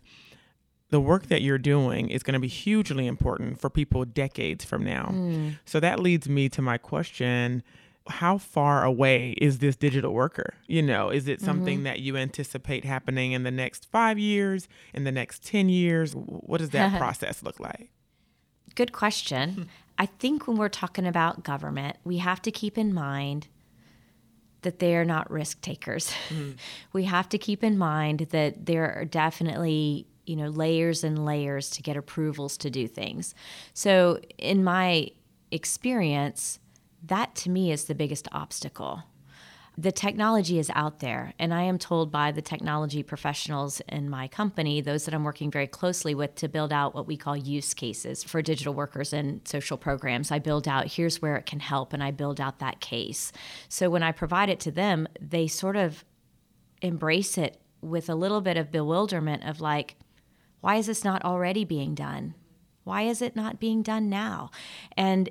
the 0.90 1.00
work 1.00 1.26
that 1.26 1.42
you're 1.42 1.58
doing 1.58 2.08
is 2.08 2.22
going 2.22 2.34
to 2.34 2.40
be 2.40 2.48
hugely 2.48 3.06
important 3.06 3.60
for 3.60 3.68
people 3.68 4.04
decades 4.04 4.64
from 4.64 4.84
now. 4.84 5.10
Mm. 5.12 5.58
So 5.66 5.80
that 5.80 6.00
leads 6.00 6.28
me 6.28 6.48
to 6.50 6.62
my 6.62 6.78
question 6.78 7.62
how 8.08 8.38
far 8.38 8.84
away 8.84 9.32
is 9.38 9.58
this 9.58 9.76
digital 9.76 10.12
worker? 10.12 10.54
You 10.66 10.82
know, 10.82 11.10
is 11.10 11.28
it 11.28 11.40
something 11.40 11.78
mm-hmm. 11.78 11.84
that 11.84 12.00
you 12.00 12.16
anticipate 12.16 12.84
happening 12.84 13.32
in 13.32 13.42
the 13.42 13.50
next 13.50 13.86
five 13.90 14.18
years, 14.18 14.68
in 14.94 15.04
the 15.04 15.12
next 15.12 15.44
10 15.46 15.68
years? 15.68 16.14
What 16.14 16.58
does 16.58 16.70
that 16.70 16.98
process 17.00 17.42
look 17.42 17.60
like? 17.60 17.90
Good 18.74 18.92
question. 18.92 19.68
I 19.98 20.06
think 20.06 20.46
when 20.46 20.56
we're 20.56 20.68
talking 20.68 21.06
about 21.06 21.42
government, 21.42 21.96
we 22.04 22.18
have 22.18 22.40
to 22.42 22.50
keep 22.50 22.78
in 22.78 22.94
mind 22.94 23.48
that 24.62 24.78
they 24.78 24.96
are 24.96 25.04
not 25.04 25.30
risk 25.30 25.60
takers. 25.60 26.12
Mm. 26.28 26.56
we 26.92 27.04
have 27.04 27.28
to 27.30 27.38
keep 27.38 27.64
in 27.64 27.78
mind 27.78 28.28
that 28.30 28.66
there 28.66 28.92
are 28.92 29.04
definitely 29.04 30.06
you 30.26 30.36
know 30.36 30.48
layers 30.48 31.02
and 31.02 31.24
layers 31.24 31.70
to 31.70 31.82
get 31.82 31.96
approvals 31.96 32.56
to 32.58 32.70
do 32.70 32.86
things. 32.86 33.34
So 33.72 34.20
in 34.36 34.62
my 34.62 35.10
experience, 35.50 36.60
that 37.02 37.34
to 37.36 37.50
me 37.50 37.70
is 37.70 37.84
the 37.84 37.94
biggest 37.94 38.28
obstacle. 38.32 39.04
The 39.76 39.92
technology 39.92 40.58
is 40.58 40.72
out 40.74 40.98
there, 40.98 41.34
and 41.38 41.54
I 41.54 41.62
am 41.62 41.78
told 41.78 42.10
by 42.10 42.32
the 42.32 42.42
technology 42.42 43.04
professionals 43.04 43.80
in 43.88 44.10
my 44.10 44.26
company, 44.26 44.80
those 44.80 45.04
that 45.04 45.14
I'm 45.14 45.22
working 45.22 45.52
very 45.52 45.68
closely 45.68 46.16
with, 46.16 46.34
to 46.36 46.48
build 46.48 46.72
out 46.72 46.96
what 46.96 47.06
we 47.06 47.16
call 47.16 47.36
use 47.36 47.74
cases 47.74 48.24
for 48.24 48.42
digital 48.42 48.74
workers 48.74 49.12
and 49.12 49.46
social 49.46 49.76
programs. 49.76 50.32
I 50.32 50.40
build 50.40 50.66
out 50.66 50.88
here's 50.88 51.22
where 51.22 51.36
it 51.36 51.46
can 51.46 51.60
help, 51.60 51.92
and 51.92 52.02
I 52.02 52.10
build 52.10 52.40
out 52.40 52.58
that 52.58 52.80
case. 52.80 53.30
So 53.68 53.88
when 53.88 54.02
I 54.02 54.10
provide 54.10 54.48
it 54.48 54.58
to 54.60 54.72
them, 54.72 55.06
they 55.20 55.46
sort 55.46 55.76
of 55.76 56.04
embrace 56.82 57.38
it 57.38 57.60
with 57.80 58.10
a 58.10 58.16
little 58.16 58.40
bit 58.40 58.56
of 58.56 58.72
bewilderment 58.72 59.44
of 59.44 59.60
like, 59.60 59.94
why 60.60 60.74
is 60.74 60.86
this 60.86 61.04
not 61.04 61.24
already 61.24 61.64
being 61.64 61.94
done? 61.94 62.34
Why 62.82 63.02
is 63.02 63.22
it 63.22 63.36
not 63.36 63.60
being 63.60 63.82
done 63.82 64.08
now? 64.08 64.50
And 64.96 65.30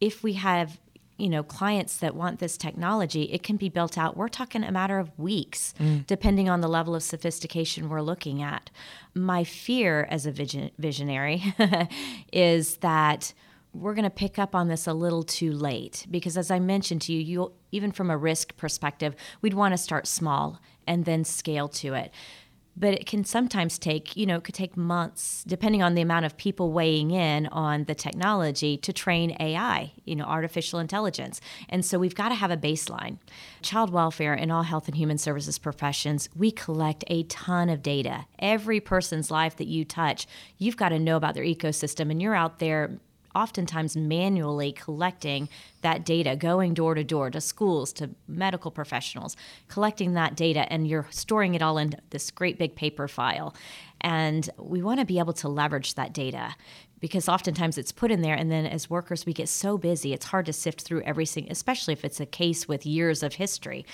if 0.00 0.24
we 0.24 0.32
have 0.32 0.80
you 1.16 1.28
know 1.28 1.42
clients 1.42 1.98
that 1.98 2.14
want 2.14 2.38
this 2.38 2.56
technology 2.56 3.24
it 3.24 3.42
can 3.42 3.56
be 3.56 3.68
built 3.68 3.96
out. 3.96 4.16
We're 4.16 4.28
talking 4.28 4.64
a 4.64 4.72
matter 4.72 4.98
of 4.98 5.16
weeks 5.18 5.74
mm. 5.78 6.06
depending 6.06 6.48
on 6.48 6.60
the 6.60 6.68
level 6.68 6.94
of 6.94 7.02
sophistication 7.02 7.88
we're 7.88 8.02
looking 8.02 8.42
at. 8.42 8.70
My 9.14 9.44
fear 9.44 10.06
as 10.10 10.26
a 10.26 10.32
vision, 10.32 10.70
visionary 10.78 11.42
is 12.32 12.78
that 12.78 13.32
we're 13.74 13.94
going 13.94 14.04
to 14.04 14.10
pick 14.10 14.38
up 14.38 14.54
on 14.54 14.68
this 14.68 14.86
a 14.86 14.94
little 14.94 15.24
too 15.24 15.52
late 15.52 16.06
because 16.10 16.38
as 16.38 16.50
i 16.50 16.58
mentioned 16.58 17.02
to 17.02 17.12
you 17.12 17.18
you 17.18 17.52
even 17.72 17.90
from 17.90 18.08
a 18.08 18.16
risk 18.16 18.56
perspective 18.56 19.16
we'd 19.42 19.54
want 19.54 19.72
to 19.72 19.78
start 19.78 20.06
small 20.06 20.60
and 20.86 21.04
then 21.04 21.24
scale 21.24 21.68
to 21.68 21.94
it 21.94 22.12
but 22.76 22.94
it 22.94 23.06
can 23.06 23.24
sometimes 23.24 23.78
take, 23.78 24.16
you 24.16 24.26
know, 24.26 24.36
it 24.36 24.44
could 24.44 24.54
take 24.54 24.76
months, 24.76 25.44
depending 25.46 25.82
on 25.82 25.94
the 25.94 26.02
amount 26.02 26.24
of 26.24 26.36
people 26.36 26.72
weighing 26.72 27.10
in 27.10 27.46
on 27.48 27.84
the 27.84 27.94
technology 27.94 28.76
to 28.78 28.92
train 28.92 29.36
AI, 29.40 29.92
you 30.04 30.16
know, 30.16 30.24
artificial 30.24 30.78
intelligence. 30.78 31.40
And 31.68 31.84
so 31.84 31.98
we've 31.98 32.14
got 32.14 32.30
to 32.30 32.34
have 32.34 32.50
a 32.50 32.56
baseline. 32.56 33.18
Child 33.62 33.90
welfare 33.90 34.34
and 34.34 34.50
all 34.50 34.64
health 34.64 34.88
and 34.88 34.96
human 34.96 35.18
services 35.18 35.58
professions, 35.58 36.28
we 36.34 36.50
collect 36.50 37.04
a 37.08 37.22
ton 37.24 37.68
of 37.68 37.82
data. 37.82 38.26
Every 38.38 38.80
person's 38.80 39.30
life 39.30 39.56
that 39.56 39.68
you 39.68 39.84
touch, 39.84 40.26
you've 40.58 40.76
got 40.76 40.88
to 40.90 40.98
know 40.98 41.16
about 41.16 41.34
their 41.34 41.44
ecosystem, 41.44 42.10
and 42.10 42.20
you're 42.20 42.34
out 42.34 42.58
there 42.58 42.98
oftentimes 43.34 43.96
manually 43.96 44.72
collecting 44.72 45.48
that 45.82 46.04
data, 46.04 46.36
going 46.36 46.74
door 46.74 46.94
to 46.94 47.04
door 47.04 47.30
to 47.30 47.40
schools, 47.40 47.92
to 47.94 48.10
medical 48.28 48.70
professionals, 48.70 49.36
collecting 49.68 50.14
that 50.14 50.36
data, 50.36 50.70
and 50.72 50.86
you're 50.88 51.06
storing 51.10 51.54
it 51.54 51.62
all 51.62 51.78
in 51.78 51.94
this 52.10 52.30
great 52.30 52.58
big 52.58 52.74
paper 52.74 53.08
file. 53.08 53.54
And 54.00 54.48
we 54.58 54.82
want 54.82 55.00
to 55.00 55.06
be 55.06 55.18
able 55.18 55.32
to 55.34 55.48
leverage 55.48 55.94
that 55.94 56.12
data 56.12 56.54
because 57.00 57.28
oftentimes 57.28 57.76
it's 57.76 57.92
put 57.92 58.10
in 58.10 58.22
there 58.22 58.34
and 58.34 58.50
then 58.50 58.64
as 58.64 58.88
workers 58.88 59.26
we 59.26 59.34
get 59.34 59.46
so 59.46 59.76
busy 59.76 60.14
it's 60.14 60.24
hard 60.24 60.46
to 60.46 60.54
sift 60.54 60.80
through 60.80 61.02
everything 61.02 61.46
especially 61.50 61.92
if 61.92 62.02
it's 62.02 62.18
a 62.18 62.24
case 62.24 62.66
with 62.66 62.86
years 62.86 63.22
of 63.22 63.34
history 63.34 63.84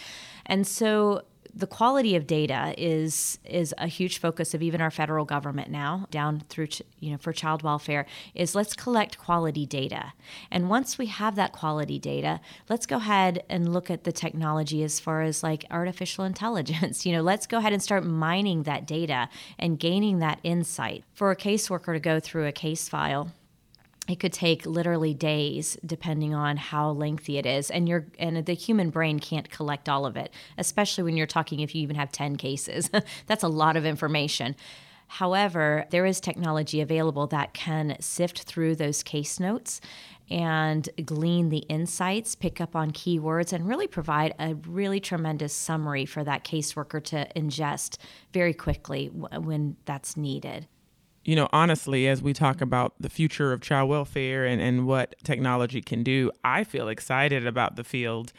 and 0.46 0.64
so 0.64 1.20
the 1.55 1.67
quality 1.67 2.17
of 2.17 2.27
data 2.27 2.75
is 2.79 3.39
is 3.45 3.75
a 3.79 3.87
huge 3.87 4.19
focus 4.19 4.55
of 4.55 4.63
even 4.63 4.81
our 4.81 4.91
federal 4.91 5.25
government 5.25 5.71
now 5.71 6.07
down 6.11 6.41
through 6.49 6.69
you 6.99 7.11
know 7.11 7.19
for 7.19 7.33
child 7.33 7.63
welfare 7.63 8.07
is 8.35 8.55
let's 8.55 8.75
collect 8.75 9.19
quality 9.19 9.67
data. 9.67 10.13
And 10.51 10.69
once 10.69 10.99
we 10.99 11.07
have 11.07 11.37
that 11.37 11.53
quality 11.53 11.99
data 11.99 12.41
let's 12.69 12.87
go 12.87 12.97
ahead 12.97 13.45
and 13.49 13.73
look 13.73 13.91
at 13.91 14.05
the 14.05 14.13
technology 14.13 14.83
as 14.83 15.01
far 15.01 15.23
as 15.23 15.43
like 15.43 15.65
artificial 15.71 16.25
intelligence. 16.33 17.05
You 17.05 17.13
know 17.13 17.23
let's 17.23 17.47
go 17.47 17.59
ahead 17.59 17.73
and 17.73 17.83
start 17.83 18.05
mining 18.05 18.65
that 18.65 18.87
data 18.87 19.29
and 19.59 19.79
gaining 19.79 20.19
that 20.19 20.41
insight. 20.43 21.05
For 21.15 21.31
a 21.31 21.37
caseworker 21.37 21.95
to 21.95 22.01
go 22.01 22.21
through 22.21 22.47
a 22.47 22.53
case 22.53 22.89
file 22.89 23.33
it 24.09 24.19
could 24.19 24.33
take 24.33 24.67
literally 24.67 25.15
days 25.15 25.79
depending 25.85 26.35
on 26.35 26.57
how 26.57 26.91
lengthy 26.91 27.39
it 27.39 27.47
is. 27.47 27.71
And 27.71 27.89
you 27.89 28.07
and 28.19 28.45
the 28.45 28.55
human 28.55 28.91
brain 28.91 29.19
can't 29.19 29.51
collect 29.51 29.89
all 29.89 30.07
of 30.07 30.17
it 30.17 30.33
especially 30.59 31.05
when 31.05 31.17
you're 31.17 31.27
talking 31.27 31.61
if 31.61 31.75
you 31.75 31.83
even 31.83 31.97
have 31.97 32.13
10 32.13 32.37
cases. 32.37 32.91
That's 33.27 33.43
a 33.43 33.49
lot 33.49 33.77
of 33.77 33.85
information. 33.85 34.57
However 35.07 35.87
there 35.91 36.07
is 36.07 36.21
technology 36.21 36.81
available 36.81 37.27
that 37.29 37.53
can 37.55 37.97
sift 38.01 38.43
through 38.43 38.77
those 38.77 39.03
case 39.03 39.41
notes 39.41 39.81
and 40.31 40.89
glean 41.05 41.49
the 41.49 41.59
insights 41.59 42.37
pick 42.37 42.61
up 42.61 42.77
on 42.77 42.93
keywords 42.93 43.53
and 43.53 43.67
really 43.67 43.89
provide 43.89 44.33
a 44.39 44.55
really 44.55 45.01
tremendous 45.01 45.53
summary 45.53 46.07
for 46.07 46.23
that 46.23 46.45
caseworker 46.45 47.03
to 47.03 47.27
ingest 47.35 47.99
very 48.33 48.55
quickly 48.55 49.09
when 49.09 49.77
that's 49.87 50.17
needed 50.17 50.69
you 51.25 51.37
know, 51.37 51.49
honestly, 51.53 52.09
as 52.09 52.23
we 52.23 52.33
talk 52.33 52.61
about 52.61 52.95
the 52.99 53.11
future 53.11 53.53
of 53.53 53.61
child 53.61 53.91
welfare 53.91 54.47
and, 54.47 54.61
and 54.61 54.87
what 54.87 55.15
technology 55.23 55.83
can 55.83 56.03
do, 56.03 56.31
I 56.45 56.65
feel 56.65 56.89
excited 56.89 57.47
about 57.47 57.77
the 57.77 57.85
field. 57.85 58.33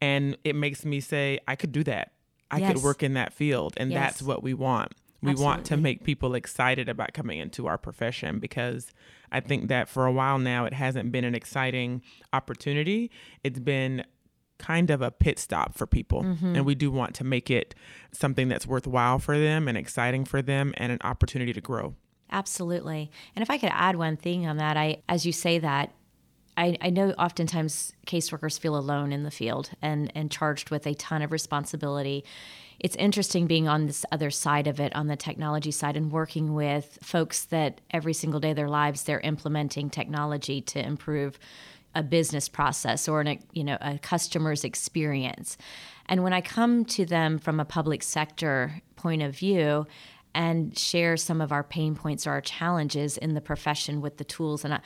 And 0.00 0.36
it 0.44 0.54
makes 0.54 0.84
me 0.84 1.00
say, 1.00 1.38
I 1.48 1.56
could 1.56 1.72
do 1.72 1.82
that. 1.84 2.12
I 2.50 2.58
yes. 2.58 2.74
could 2.74 2.82
work 2.82 3.02
in 3.02 3.14
that 3.14 3.32
field. 3.32 3.74
And 3.78 3.90
yes. 3.90 4.00
that's 4.00 4.22
what 4.22 4.42
we 4.42 4.52
want. 4.54 4.92
We 5.22 5.30
Absolutely. 5.30 5.44
want 5.44 5.66
to 5.66 5.76
make 5.78 6.04
people 6.04 6.34
excited 6.34 6.88
about 6.88 7.14
coming 7.14 7.38
into 7.38 7.66
our 7.66 7.78
profession 7.78 8.38
because 8.38 8.92
I 9.32 9.40
think 9.40 9.68
that 9.68 9.88
for 9.88 10.04
a 10.04 10.12
while 10.12 10.38
now, 10.38 10.66
it 10.66 10.74
hasn't 10.74 11.10
been 11.10 11.24
an 11.24 11.34
exciting 11.34 12.02
opportunity. 12.34 13.10
It's 13.42 13.58
been 13.58 14.04
kind 14.58 14.90
of 14.90 15.02
a 15.02 15.10
pit 15.10 15.38
stop 15.38 15.74
for 15.74 15.86
people. 15.86 16.22
Mm-hmm. 16.22 16.56
And 16.56 16.66
we 16.66 16.74
do 16.74 16.90
want 16.90 17.14
to 17.16 17.24
make 17.24 17.50
it 17.50 17.74
something 18.12 18.48
that's 18.48 18.66
worthwhile 18.66 19.18
for 19.18 19.38
them 19.38 19.68
and 19.68 19.76
exciting 19.76 20.26
for 20.26 20.42
them 20.42 20.74
and 20.76 20.92
an 20.92 20.98
opportunity 21.02 21.54
to 21.54 21.60
grow. 21.60 21.94
Absolutely. 22.30 23.10
And 23.34 23.42
if 23.42 23.50
I 23.50 23.58
could 23.58 23.70
add 23.72 23.96
one 23.96 24.16
thing 24.16 24.46
on 24.46 24.56
that, 24.56 24.76
I 24.76 25.02
as 25.08 25.24
you 25.24 25.32
say 25.32 25.58
that, 25.58 25.92
I, 26.56 26.76
I 26.80 26.90
know 26.90 27.10
oftentimes 27.12 27.92
caseworkers 28.06 28.58
feel 28.58 28.76
alone 28.76 29.12
in 29.12 29.22
the 29.22 29.30
field 29.30 29.70
and, 29.82 30.10
and 30.14 30.30
charged 30.30 30.70
with 30.70 30.86
a 30.86 30.94
ton 30.94 31.22
of 31.22 31.30
responsibility. 31.30 32.24
It's 32.78 32.96
interesting 32.96 33.46
being 33.46 33.68
on 33.68 33.86
this 33.86 34.04
other 34.10 34.30
side 34.30 34.66
of 34.66 34.80
it, 34.80 34.94
on 34.94 35.06
the 35.06 35.16
technology 35.16 35.70
side, 35.70 35.96
and 35.96 36.10
working 36.10 36.54
with 36.54 36.98
folks 37.02 37.44
that 37.46 37.80
every 37.90 38.12
single 38.12 38.40
day 38.40 38.50
of 38.50 38.56
their 38.56 38.68
lives 38.68 39.02
they're 39.02 39.20
implementing 39.20 39.90
technology 39.90 40.60
to 40.62 40.84
improve 40.84 41.38
a 41.94 42.02
business 42.02 42.48
process 42.48 43.08
or 43.08 43.22
an, 43.22 43.38
you 43.52 43.64
know 43.64 43.78
a 43.80 43.98
customer's 43.98 44.64
experience. 44.64 45.56
And 46.06 46.22
when 46.22 46.32
I 46.32 46.40
come 46.40 46.84
to 46.86 47.06
them 47.06 47.38
from 47.38 47.58
a 47.58 47.64
public 47.64 48.02
sector 48.02 48.82
point 48.96 49.22
of 49.22 49.34
view, 49.36 49.86
and 50.36 50.78
share 50.78 51.16
some 51.16 51.40
of 51.40 51.50
our 51.50 51.64
pain 51.64 51.96
points 51.96 52.26
or 52.26 52.32
our 52.32 52.42
challenges 52.42 53.16
in 53.16 53.32
the 53.32 53.40
profession 53.40 54.02
with 54.02 54.18
the 54.18 54.24
tools. 54.24 54.64
And 54.64 54.74
I, 54.74 54.80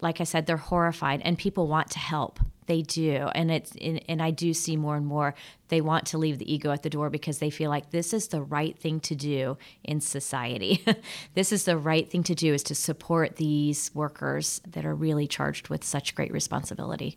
like 0.00 0.20
I 0.20 0.24
said, 0.24 0.46
they're 0.46 0.56
horrified, 0.56 1.22
and 1.24 1.38
people 1.38 1.68
want 1.68 1.90
to 1.92 2.00
help. 2.00 2.40
They 2.66 2.82
do, 2.82 3.28
and 3.32 3.52
it's 3.52 3.76
and 3.80 4.20
I 4.20 4.32
do 4.32 4.52
see 4.52 4.76
more 4.76 4.96
and 4.96 5.06
more 5.06 5.36
they 5.68 5.80
want 5.80 6.04
to 6.06 6.18
leave 6.18 6.38
the 6.38 6.52
ego 6.52 6.72
at 6.72 6.82
the 6.82 6.90
door 6.90 7.10
because 7.10 7.38
they 7.38 7.48
feel 7.48 7.70
like 7.70 7.90
this 7.90 8.12
is 8.12 8.26
the 8.26 8.42
right 8.42 8.76
thing 8.76 8.98
to 9.00 9.14
do 9.14 9.56
in 9.84 10.00
society. 10.00 10.84
this 11.34 11.52
is 11.52 11.64
the 11.64 11.78
right 11.78 12.10
thing 12.10 12.24
to 12.24 12.34
do 12.34 12.52
is 12.52 12.64
to 12.64 12.74
support 12.74 13.36
these 13.36 13.92
workers 13.94 14.60
that 14.66 14.84
are 14.84 14.96
really 14.96 15.28
charged 15.28 15.68
with 15.68 15.84
such 15.84 16.16
great 16.16 16.32
responsibility. 16.32 17.16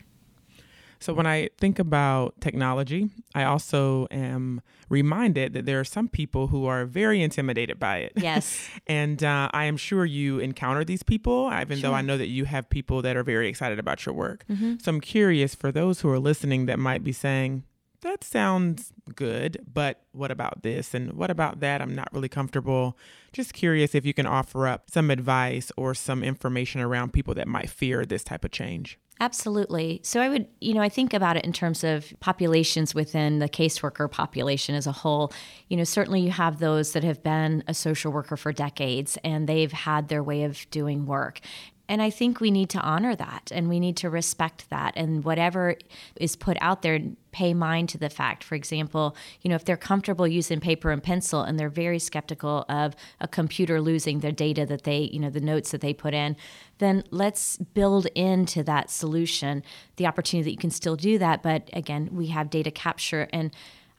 So 1.00 1.14
when 1.14 1.26
I 1.26 1.50
think 1.58 1.80
about 1.80 2.40
technology, 2.42 3.10
I 3.34 3.44
also 3.46 4.08
am 4.12 4.62
reminded 4.90 5.54
that 5.54 5.66
there 5.66 5.80
are 5.80 5.86
some 5.86 6.08
people 6.10 6.48
who 6.48 6.66
are 6.66 6.86
very 6.86 7.22
intimidated 7.22 7.80
by 7.80 7.98
it. 8.00 8.14
Yes. 8.18 8.68
and 8.88 9.24
uh, 9.24 9.50
I 9.54 9.66
am 9.66 9.78
sure 9.78 10.04
you 10.06 10.40
encounter 10.40 10.84
these 10.84 11.04
people, 11.04 11.50
even 11.54 11.78
Sure. 11.80 11.92
though 11.92 11.96
I 11.96 12.02
know 12.02 12.18
that 12.18 12.28
you 12.28 12.46
have 12.46 12.70
people 12.70 13.02
that 13.04 13.16
are 13.16 13.24
very 13.24 13.48
excited 13.48 13.80
about 13.80 14.06
your 14.06 14.14
work. 14.14 14.44
Mm-hmm. 14.50 14.76
So 14.82 14.90
I'm 14.90 15.00
curious 15.02 15.56
for 15.56 15.72
those 15.72 16.02
who 16.02 16.10
are 16.10 16.20
listening 16.20 16.66
that 16.66 16.80
might 16.80 17.04
be 17.04 17.12
saying, 17.14 17.64
that 18.02 18.24
sounds 18.24 18.94
good, 19.16 19.62
but 19.72 20.02
what 20.14 20.32
about 20.32 20.64
this? 20.64 20.94
And 20.94 21.14
what 21.14 21.30
about 21.30 21.60
that? 21.60 21.82
I'm 21.82 21.94
not 21.96 22.08
really 22.14 22.30
comfortable. 22.30 22.98
Just 23.34 23.54
curious 23.54 23.94
if 23.94 24.06
you 24.06 24.14
can 24.14 24.26
offer 24.26 24.68
up 24.68 24.90
some 24.90 25.12
advice 25.12 25.70
or 25.76 25.94
some 25.94 26.24
information 26.24 26.80
around 26.82 27.12
people 27.12 27.34
that 27.36 27.48
might 27.48 27.70
fear 27.70 28.06
this 28.06 28.24
type 28.24 28.46
of 28.46 28.52
change. 28.52 28.98
Absolutely. 29.22 30.00
So 30.04 30.22
I 30.22 30.30
would, 30.30 30.48
you 30.62 30.74
know, 30.74 30.82
I 30.82 30.88
think 30.88 31.14
about 31.14 31.36
it 31.36 31.44
in 31.44 31.52
terms 31.52 31.84
of 31.84 32.14
populations 32.22 32.96
within 32.96 33.40
the 33.40 33.50
caseworker 33.50 34.10
population 34.10 34.76
as 34.76 34.88
a 34.88 34.94
whole. 34.94 35.34
You 35.68 35.76
know, 35.76 35.84
certainly 35.84 36.22
you 36.22 36.32
have 36.32 36.60
those 36.60 36.94
that 36.94 37.04
have 37.04 37.22
been 37.22 37.62
a 37.68 37.74
social 37.74 38.14
worker 38.14 38.38
for 38.38 38.54
decades 38.54 39.18
and 39.24 39.48
they've 39.48 39.74
had 39.74 40.08
their 40.08 40.24
way 40.24 40.44
of 40.44 40.70
doing 40.72 41.06
work. 41.06 41.42
And 41.90 42.04
I 42.04 42.12
think 42.12 42.40
we 42.40 42.52
need 42.52 42.70
to 42.70 42.80
honor 42.80 43.16
that 43.16 43.52
and 43.52 43.68
we 43.68 43.80
need 43.80 43.98
to 43.98 44.12
respect 44.12 44.70
that. 44.70 44.94
And 44.96 45.24
whatever 45.24 45.76
is 46.16 46.36
put 46.36 46.56
out 46.62 46.84
there, 46.84 47.00
pay 47.32 47.56
mind 47.56 47.90
to 47.90 47.98
the 47.98 48.12
fact. 48.12 48.44
For 48.44 48.54
example, 48.54 49.16
you 49.42 49.50
know, 49.50 49.56
if 49.56 49.66
they're 49.66 49.76
comfortable 49.76 50.28
using 50.28 50.60
paper 50.60 50.92
and 50.92 51.02
pencil 51.02 51.42
and 51.42 51.60
they're 51.60 51.68
very 51.68 51.98
skeptical 51.98 52.64
of 52.70 52.96
a 53.20 53.28
computer 53.28 53.82
losing 53.82 54.20
their 54.20 54.32
data 54.32 54.68
that 54.68 54.84
they, 54.84 55.10
you 55.12 55.20
know, 55.20 55.32
the 55.32 55.42
notes 55.42 55.72
that 55.72 55.82
they 55.82 55.94
put 55.94 56.14
in, 56.14 56.38
then 56.78 57.04
let's 57.10 57.58
build 57.58 58.06
into 58.14 58.62
that 58.64 58.92
solution 58.92 59.64
the 59.96 60.06
opportunity 60.06 60.44
that 60.44 60.52
you 60.52 60.58
can 60.58 60.72
still 60.72 60.96
do 60.96 61.18
that. 61.18 61.42
But 61.42 61.72
again, 61.74 62.10
we 62.12 62.28
have 62.28 62.52
data 62.52 62.70
capture 62.70 63.28
and 63.34 63.52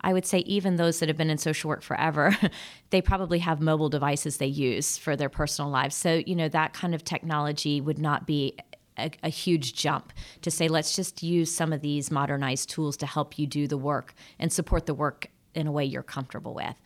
I 0.03 0.13
would 0.13 0.27
say 0.27 0.39
even 0.41 0.77
those 0.77 1.01
that 1.01 1.09
have 1.09 1.17
been 1.17 1.31
in 1.31 1.39
social 1.39 1.69
work 1.69 1.83
forever, 1.83 2.37
they 2.91 3.01
probably 3.03 3.39
have 3.41 3.61
mobile 3.61 3.89
devices 3.89 4.37
they 4.37 4.47
use 4.47 4.97
for 4.97 5.17
their 5.17 5.29
personal 5.29 5.71
lives. 5.71 5.95
So, 5.95 6.23
you 6.27 6.35
know, 6.35 6.49
that 6.49 6.73
kind 6.73 6.95
of 6.95 7.05
technology 7.05 7.81
would 7.81 7.99
not 7.99 8.27
be 8.27 8.57
a, 8.99 9.11
a, 9.23 9.29
huge 9.29 9.75
jump 9.75 10.13
to 10.43 10.51
say, 10.51 10.69
let's 10.69 10.95
just 10.95 11.23
use 11.23 11.55
some 11.55 11.73
of 11.73 11.81
these 11.81 12.11
modernized 12.11 12.69
tools 12.69 12.97
to 12.99 13.07
help 13.07 13.39
you 13.39 13.47
do 13.47 13.67
the 13.67 13.79
work 13.79 14.15
and 14.39 14.53
support 14.53 14.87
the 14.87 14.95
work 14.95 15.29
in 15.55 15.67
a 15.67 15.73
way 15.73 15.85
you're 15.85 16.03
comfortable 16.03 16.55
with 16.55 16.77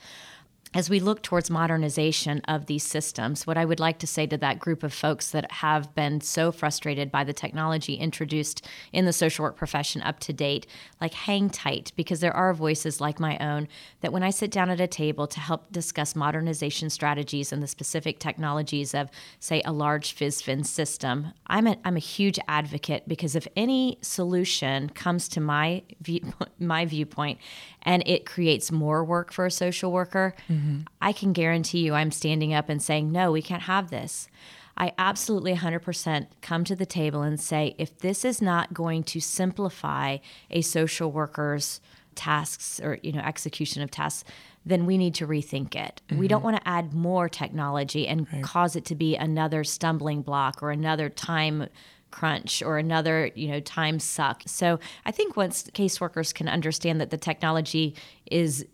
as 0.75 0.91
we 0.91 0.99
look 0.99 1.23
towards 1.23 1.51
modernization 1.51 2.41
of 2.49 2.67
these 2.67 2.83
systems, 2.83 3.47
what 3.47 3.57
I 3.57 3.65
would 3.65 3.79
like 3.79 3.99
to 4.01 4.09
say 4.09 4.27
to 4.27 4.37
that 4.39 4.59
group 4.59 4.83
of 4.83 4.93
folks 4.93 5.31
that 5.31 5.51
have 5.53 5.95
been 5.95 6.21
so 6.21 6.51
frustrated 6.51 7.13
by 7.13 7.23
the 7.23 7.33
technology 7.33 7.95
introduced 7.95 8.67
in 8.93 9.05
the 9.05 9.13
social 9.13 9.45
work 9.45 9.57
profession 9.57 10.03
up 10.03 10.19
to 10.21 10.33
date, 10.33 10.67
like 11.01 11.15
hang 11.15 11.49
tight, 11.49 11.93
because 11.95 12.19
there 12.19 12.35
are 12.35 12.53
voices 12.53 13.01
like 13.01 13.21
my 13.21 13.39
own 13.39 13.69
that 14.01 14.13
when 14.13 14.25
I 14.25 14.31
sit 14.31 14.51
down 14.51 14.69
at 14.69 14.81
a 14.81 14.89
table 14.89 15.29
to 15.29 15.39
help 15.39 15.71
discuss 15.71 16.17
modernization 16.17 16.91
strategies 16.91 17.53
and 17.53 17.63
the 17.63 17.69
specific 17.69 18.19
technologies 18.19 18.95
of, 18.95 19.11
say, 19.39 19.63
a 19.65 19.73
large 19.73 20.17
FSFN 20.17 20.67
system, 20.67 21.29
I'm 21.47 21.69
a, 21.69 21.77
I'm 21.85 21.97
a 21.97 22.01
huge 22.01 22.41
advocate 22.49 23.07
because 23.07 23.37
if 23.37 23.47
any 23.55 23.99
solution 24.01 24.89
comes 24.89 25.29
to 25.29 25.41
my 25.41 25.83
view, 26.01 26.33
my 26.59 26.85
viewpoint 26.85 27.39
and 27.85 28.03
it 28.07 28.27
creates 28.27 28.73
more 28.73 29.05
work 29.05 29.33
for 29.33 29.47
a 29.47 29.51
social 29.51 29.93
worker, 29.93 30.35
mm-hmm. 30.49 30.81
I 31.01 31.13
can 31.13 31.33
guarantee 31.33 31.81
you 31.81 31.95
I'm 31.95 32.11
standing 32.11 32.55
up 32.55 32.69
and 32.69 32.83
saying, 32.83 33.13
no, 33.13 33.33
we 33.33 33.43
can't 33.43 33.63
have 33.63 33.91
this. 33.91 34.29
I 34.77 34.93
absolutely 34.99 35.55
100% 35.55 36.27
come 36.43 36.65
to 36.65 36.75
the 36.75 36.87
table 36.87 37.23
and 37.23 37.39
say, 37.39 37.77
if 37.79 37.99
this 37.99 38.25
is 38.25 38.43
not 38.43 38.75
going 38.75 39.05
to 39.05 39.21
simplify 39.21 40.19
a 40.51 40.63
social 40.63 41.13
worker's 41.13 41.81
tasks 42.15 42.81
or 42.81 42.99
you 43.03 43.13
know 43.13 43.21
execution 43.21 43.83
of 43.83 43.91
tasks 43.91 44.25
then 44.67 44.87
we 44.87 44.97
need 44.97 45.15
to 45.15 45.27
rethink 45.27 45.75
it. 45.75 46.01
Mm-hmm. 46.09 46.19
We 46.19 46.29
don't 46.29 46.43
want 46.43 46.57
to 46.57 46.67
add 46.67 46.95
more 46.95 47.29
technology 47.29 48.09
and 48.09 48.27
right. 48.33 48.43
cause 48.43 48.77
it 48.77 48.87
to 48.87 48.95
be 48.95 49.15
another 49.15 49.63
stumbling 49.63 50.23
block 50.23 50.63
or 50.63 50.71
another 50.71 51.11
time 51.11 51.69
crunch 52.15 52.63
or 52.63 52.79
another 52.79 53.29
you 53.35 53.49
know 53.49 53.59
time 53.59 53.99
suck. 53.99 54.43
So 54.47 54.79
i 55.05 55.11
think 55.11 55.37
once 55.37 55.65
caseworkers 55.75 56.33
can 56.33 56.49
understand 56.49 57.01
that 57.01 57.11
the 57.11 57.19
technology 57.19 57.97
is 58.31 58.65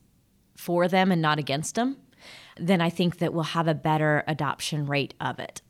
for 0.57 0.89
them 0.89 1.11
and 1.11 1.23
not 1.23 1.39
against 1.39 1.75
them 1.75 1.97
then 2.59 2.83
i 2.83 2.91
think 2.91 3.17
that 3.19 3.33
we'll 3.33 3.55
have 3.59 3.67
a 3.67 3.75
better 3.75 4.23
adoption 4.27 4.85
rate 4.85 5.15
of 5.23 5.39
it 5.39 5.63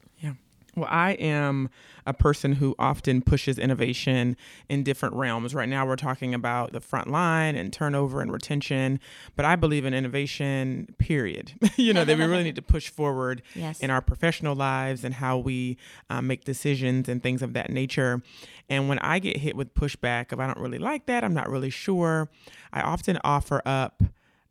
well 0.77 0.89
i 0.91 1.13
am 1.13 1.69
a 2.07 2.13
person 2.13 2.55
who 2.55 2.75
often 2.79 3.23
pushes 3.23 3.59
innovation 3.59 4.37
in 4.69 4.83
different 4.83 5.15
realms. 5.15 5.55
Right 5.55 5.69
now, 5.69 5.87
we're 5.87 5.97
talking 5.97 6.35
about 6.35 6.73
the 6.73 6.81
front 6.81 7.09
line 7.09 7.55
and 7.57 7.73
turnover 7.73 8.21
and 8.21 8.33
retention, 8.33 9.01
but 9.37 9.45
I 9.45 9.57
believe 9.57 9.85
in 9.85 9.95
innovation, 9.95 10.95
period. 10.99 11.53
you 11.77 11.93
know, 11.93 12.05
that 12.05 12.19
we 12.19 12.25
really 12.25 12.45
need 12.45 12.57
to 12.57 12.63
push 12.63 12.91
forward 12.91 13.43
yes. 13.55 13.81
in 13.81 13.91
our 13.91 14.01
professional 14.01 14.55
lives 14.55 15.05
and 15.05 15.15
how 15.15 15.39
we 15.39 15.77
um, 16.11 16.27
make 16.27 16.45
decisions 16.45 17.09
and 17.09 17.23
things 17.23 17.43
of 17.43 17.53
that 17.53 17.71
nature. 17.71 18.23
And 18.69 18.89
when 18.89 18.99
I 18.99 19.19
get 19.19 19.39
hit 19.39 19.57
with 19.57 19.75
pushback, 19.75 20.33
if 20.33 20.39
I 20.39 20.47
don't 20.47 20.59
really 20.59 20.79
like 20.79 21.07
that, 21.07 21.25
I'm 21.25 21.35
not 21.35 21.49
really 21.49 21.71
sure, 21.71 22.29
I 22.73 22.81
often 22.81 23.19
offer 23.25 23.63
up 23.65 24.03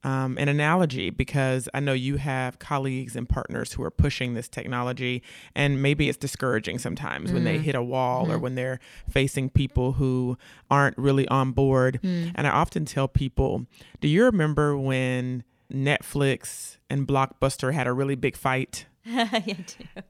um, 0.03 0.37
an 0.37 0.47
analogy 0.47 1.09
because 1.09 1.67
I 1.73 1.79
know 1.79 1.93
you 1.93 2.17
have 2.17 2.59
colleagues 2.59 3.15
and 3.15 3.27
partners 3.27 3.73
who 3.73 3.83
are 3.83 3.91
pushing 3.91 4.33
this 4.33 4.47
technology, 4.47 5.21
and 5.55 5.81
maybe 5.81 6.07
it's 6.07 6.17
discouraging 6.17 6.79
sometimes 6.79 7.29
mm. 7.29 7.33
when 7.33 7.43
they 7.43 7.55
mm-hmm. 7.55 7.63
hit 7.63 7.75
a 7.75 7.83
wall 7.83 8.27
mm. 8.27 8.31
or 8.31 8.39
when 8.39 8.55
they're 8.55 8.79
facing 9.09 9.49
people 9.49 9.93
who 9.93 10.37
aren't 10.71 10.97
really 10.97 11.27
on 11.27 11.51
board. 11.51 11.99
Mm. 12.03 12.31
And 12.35 12.47
I 12.47 12.51
often 12.51 12.85
tell 12.85 13.07
people, 13.07 13.65
do 13.99 14.07
you 14.07 14.23
remember 14.23 14.77
when 14.77 15.43
Netflix 15.71 16.77
and 16.89 17.07
Blockbuster 17.07 17.73
had 17.73 17.87
a 17.87 17.93
really 17.93 18.15
big 18.15 18.37
fight? 18.37 18.85
yeah, 19.05 19.53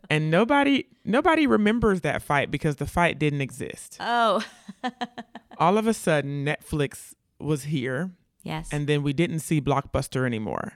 and 0.09 0.29
nobody 0.29 0.85
nobody 1.05 1.47
remembers 1.47 2.01
that 2.01 2.21
fight 2.21 2.51
because 2.51 2.77
the 2.77 2.87
fight 2.87 3.17
didn't 3.17 3.39
exist. 3.39 3.97
Oh. 3.99 4.43
All 5.57 5.77
of 5.77 5.87
a 5.87 5.93
sudden 5.93 6.43
Netflix 6.43 7.13
was 7.39 7.65
here 7.65 8.11
Yes. 8.43 8.69
And 8.71 8.87
then 8.87 9.03
we 9.03 9.13
didn't 9.13 9.39
see 9.39 9.61
Blockbuster 9.61 10.25
anymore. 10.25 10.73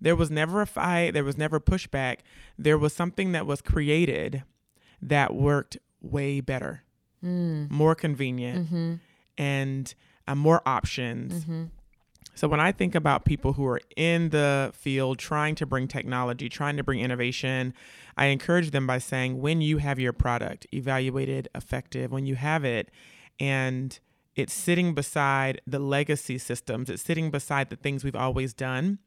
There 0.00 0.16
was 0.16 0.30
never 0.30 0.60
a 0.60 0.66
fight, 0.66 1.14
there 1.14 1.24
was 1.24 1.38
never 1.38 1.60
pushback. 1.60 2.18
There 2.58 2.78
was 2.78 2.92
something 2.92 3.32
that 3.32 3.46
was 3.46 3.62
created 3.62 4.44
that 5.00 5.34
worked 5.34 5.78
way 6.00 6.40
better, 6.40 6.82
mm. 7.24 7.70
more 7.70 7.94
convenient, 7.94 8.66
mm-hmm. 8.66 8.94
and 9.38 9.94
uh, 10.26 10.34
more 10.34 10.62
options. 10.66 11.44
Mm-hmm. 11.44 11.64
So 12.34 12.48
when 12.48 12.60
I 12.60 12.72
think 12.72 12.94
about 12.94 13.24
people 13.24 13.52
who 13.52 13.64
are 13.66 13.80
in 13.96 14.30
the 14.30 14.72
field 14.74 15.18
trying 15.18 15.54
to 15.56 15.66
bring 15.66 15.86
technology, 15.86 16.48
trying 16.48 16.76
to 16.76 16.82
bring 16.82 17.00
innovation, 17.00 17.74
I 18.16 18.26
encourage 18.26 18.72
them 18.72 18.86
by 18.86 18.98
saying 18.98 19.40
when 19.40 19.60
you 19.60 19.78
have 19.78 20.00
your 20.00 20.12
product 20.12 20.66
evaluated 20.74 21.48
effective, 21.54 22.10
when 22.10 22.26
you 22.26 22.34
have 22.34 22.64
it 22.64 22.90
and 23.38 23.98
it's 24.36 24.52
sitting 24.52 24.94
beside 24.94 25.60
the 25.66 25.78
legacy 25.78 26.38
systems, 26.38 26.90
it's 26.90 27.02
sitting 27.02 27.30
beside 27.30 27.70
the 27.70 27.76
things 27.76 28.04
we've 28.04 28.16
always 28.16 28.52
done 28.52 28.98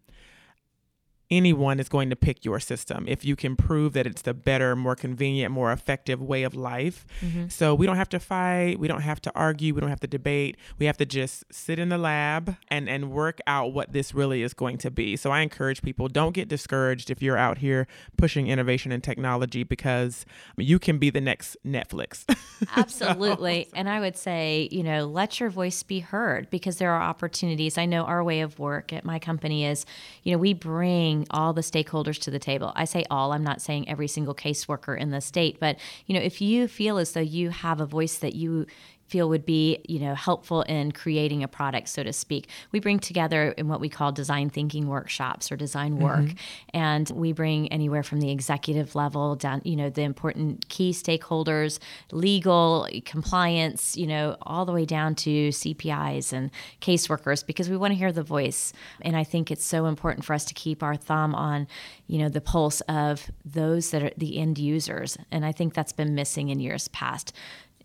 anyone 1.30 1.80
is 1.80 1.90
going 1.90 2.10
to 2.10 2.16
pick 2.16 2.46
your 2.46 2.60
system 2.60 3.06
if 3.08 3.26
you 3.26 3.36
can 3.36 3.56
prove 3.56 3.94
that 3.94 4.08
it's 4.08 4.22
the 4.22 4.34
better, 4.34 4.76
more 4.76 4.96
convenient, 4.96 5.52
more 5.52 5.72
effective 5.72 6.22
way 6.22 6.44
of 6.44 6.56
life. 6.56 7.06
Mm-hmm. 7.22 7.48
So 7.50 7.76
we 7.76 7.86
don't 7.86 7.98
have 7.98 8.10
to 8.10 8.20
fight, 8.20 8.80
we 8.80 8.88
don't 8.88 9.02
have 9.02 9.22
to 9.22 9.32
argue, 9.36 9.74
we 9.74 9.82
don't 9.82 9.90
have 9.90 10.00
to 10.02 10.08
debate. 10.08 10.58
We 10.80 10.86
have 10.86 10.98
to 10.98 11.06
just 11.06 11.44
sit 11.52 11.80
in 11.80 11.90
the 11.90 11.98
lab 11.98 12.56
and 12.70 12.88
and 12.90 13.12
work 13.12 13.40
out 13.48 13.74
what 13.74 13.94
this 13.94 14.14
really 14.14 14.42
is 14.42 14.54
going 14.54 14.78
to 14.80 14.92
be. 14.92 15.18
So 15.18 15.32
I 15.32 15.42
encourage 15.42 15.82
people 15.82 16.08
don't 16.08 16.34
get 16.34 16.48
discouraged 16.48 17.10
if 17.10 17.22
you're 17.22 17.38
out 17.38 17.58
here 17.58 17.88
pushing 18.18 18.48
innovation 18.48 18.92
and 18.92 19.04
technology 19.04 19.64
because 19.64 20.26
you 20.58 20.80
can 20.80 20.98
be 20.98 21.10
the 21.10 21.22
next 21.22 21.58
Netflix. 21.66 22.26
Absolutely. 22.76 23.66
so. 23.66 23.78
And 23.78 23.90
I 23.90 24.00
would 24.00 24.16
say, 24.16 24.70
you 24.72 24.84
know, 24.84 25.06
let 25.06 25.40
your 25.40 25.50
voice 25.50 25.84
be 25.84 26.00
heard 26.00 26.50
because 26.50 26.78
there 26.78 26.92
are 26.92 27.02
opportunities. 27.02 27.78
I 27.78 27.86
know 27.86 28.04
our 28.04 28.24
way 28.24 28.42
of 28.42 28.60
work 28.60 28.94
at 28.94 29.04
my 29.04 29.20
company 29.20 29.66
is, 29.66 29.86
you 30.24 30.32
know, 30.32 30.38
we 30.38 30.54
bring 30.54 31.17
bring 31.18 31.28
all 31.32 31.54
the 31.54 31.62
stakeholders 31.62 32.20
to 32.20 32.32
the 32.32 32.40
table. 32.40 32.72
I 32.76 32.86
say 32.86 33.04
all, 33.10 33.32
I'm 33.34 33.44
not 33.44 33.62
saying 33.62 33.90
every 33.90 34.08
single 34.08 34.36
caseworker 34.36 34.98
in 34.98 35.12
the 35.12 35.22
state, 35.22 35.60
but 35.60 35.78
you 36.06 36.14
know, 36.14 36.22
if 36.22 36.42
you 36.42 36.68
feel 36.68 36.98
as 36.98 37.14
though 37.14 37.20
you 37.20 37.50
have 37.50 37.82
a 37.82 37.86
voice 37.86 38.18
that 38.20 38.36
you 38.36 38.68
feel 39.08 39.30
would 39.30 39.46
be 39.46 39.80
you 39.88 40.00
know 40.00 40.16
helpful 40.16 40.62
in 40.64 40.92
creating 40.92 41.44
a 41.44 41.48
product 41.48 41.90
so 41.90 42.04
to 42.04 42.14
speak. 42.14 42.50
We 42.72 42.80
bring 42.80 43.00
together 43.00 43.52
in 43.52 43.68
what 43.68 43.80
we 43.80 43.90
call 43.90 44.12
design 44.12 44.50
thinking 44.50 44.88
workshops 44.88 45.52
or 45.52 45.56
design 45.56 45.98
work 45.98 46.20
mm-hmm. 46.20 46.38
and 46.74 47.10
we 47.12 47.32
bring 47.32 47.72
anywhere 47.72 48.04
from 48.04 48.20
the 48.20 48.32
executive 48.32 48.96
level 48.96 49.36
down 49.36 49.62
you 49.64 49.76
know 49.76 49.90
the 49.90 50.02
important 50.02 50.68
key 50.70 50.92
stakeholders 50.92 51.80
legal 52.12 52.88
compliance 53.06 53.96
you 53.96 54.08
know 54.08 54.36
all 54.42 54.66
the 54.66 54.72
way 54.72 54.86
down 54.86 55.16
to 55.16 55.50
cpis 55.50 56.34
and 56.34 56.52
caseworkers 56.82 57.46
because 57.46 57.70
we 57.70 57.78
want 57.78 57.92
to 57.92 57.96
hear 57.98 58.12
the 58.12 58.24
voice. 58.24 58.74
And 59.02 59.16
i 59.16 59.24
think 59.24 59.52
it's 59.52 59.66
so 59.66 59.86
important 59.86 60.26
for 60.26 60.34
us 60.34 60.46
to 60.46 60.54
keep 60.54 60.84
our 60.84 60.96
thumb 60.96 61.34
on 61.34 61.68
you 62.08 62.20
know 62.20 62.30
the 62.30 62.42
pulse 62.42 62.82
of 62.82 63.30
those 63.46 63.92
that 63.92 64.04
are 64.04 64.12
the 64.18 64.38
end 64.38 64.58
users. 64.58 65.18
And 65.32 65.46
i 65.46 65.52
think 65.52 65.74
that's 65.74 65.94
been 65.94 66.16
missing 66.16 66.50
in 66.50 66.60
years 66.60 66.88
past 66.90 67.34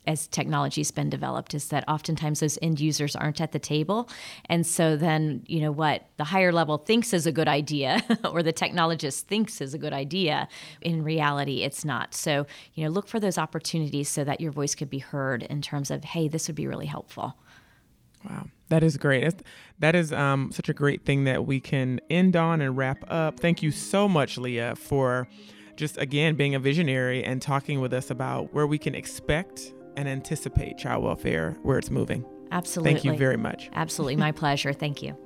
as 0.07 0.27
technology's 0.27 0.91
been 0.91 1.09
developed 1.09 1.55
is 1.55 1.69
that 1.69 1.85
oftentimes 1.88 2.41
those 2.41 2.59
end 2.61 2.81
users 2.81 3.15
aren't 3.15 3.41
at 3.41 3.53
the 3.53 3.59
table 3.59 4.09
and 4.47 4.67
so 4.67 4.97
then 4.97 5.43
you 5.47 5.61
know 5.61 5.73
what 5.73 6.07
the 6.17 6.25
higher 6.25 6.53
level 6.53 6.79
thinks 6.79 7.12
is 7.12 7.27
a 7.27 7.33
good 7.33 7.49
idea 7.49 8.03
or 8.31 8.43
the 8.43 8.53
technologist 8.53 9.23
thinks 9.23 9.61
is 9.61 9.75
a 9.75 9.79
good 9.79 9.93
idea 9.93 10.49
in 10.81 11.03
reality 11.05 11.62
it's 11.62 11.85
not 11.85 12.15
so 12.15 12.47
you 12.75 12.85
know 12.85 12.91
look 12.91 13.07
for 13.07 13.21
those 13.21 13.38
opportunities 13.38 14.09
so 14.09 14.25
that 14.25 14.41
your 14.41 14.53
voice 14.53 14.75
could 14.75 14.91
be 14.91 14.99
heard 14.99 15.43
in 15.45 15.62
terms 15.62 15.91
of 15.91 16.05
hey 16.05 16.29
this 16.29 16.49
would 16.49 16.57
be 16.57 16.67
really 16.67 16.87
helpful 16.87 17.37
Wow, 18.25 18.47
that 18.69 18.85
is 18.85 18.97
great. 18.99 19.35
That 19.81 19.97
is 19.97 20.12
um, 20.12 20.53
such 20.53 20.69
a 20.69 20.73
great 20.73 21.05
thing 21.05 21.25
that 21.25 21.45
we 21.45 21.59
can 21.59 22.01
end 22.09 22.37
on 22.37 22.61
and 22.61 22.77
wrap 22.77 23.05
up. 23.09 23.41
Thank 23.41 23.65
you 23.65 23.73
so 23.73 24.09
much, 24.09 24.38
Leah, 24.38 24.77
for 24.77 25.27
just 25.75 25.99
again 25.99 26.37
being 26.37 26.55
a 26.55 26.61
visionary 26.61 27.25
and 27.25 27.43
talking 27.43 27.81
with 27.81 27.93
us 27.93 28.11
about 28.11 28.53
where 28.55 28.67
we 28.67 28.79
can 28.79 28.95
expect 28.95 29.73
and 29.96 30.09
anticipate 30.09 30.78
child 30.78 31.05
welfare, 31.05 31.57
where 31.62 31.78
it's 31.78 31.90
moving. 31.90 32.24
Absolutely. 32.50 32.92
Thank 32.92 33.05
you 33.05 33.16
very 33.16 33.37
much. 33.37 33.70
Absolutely. 33.74 34.16
My 34.16 34.33
pleasure. 34.33 34.72
Thank 34.72 35.02
you. 35.02 35.16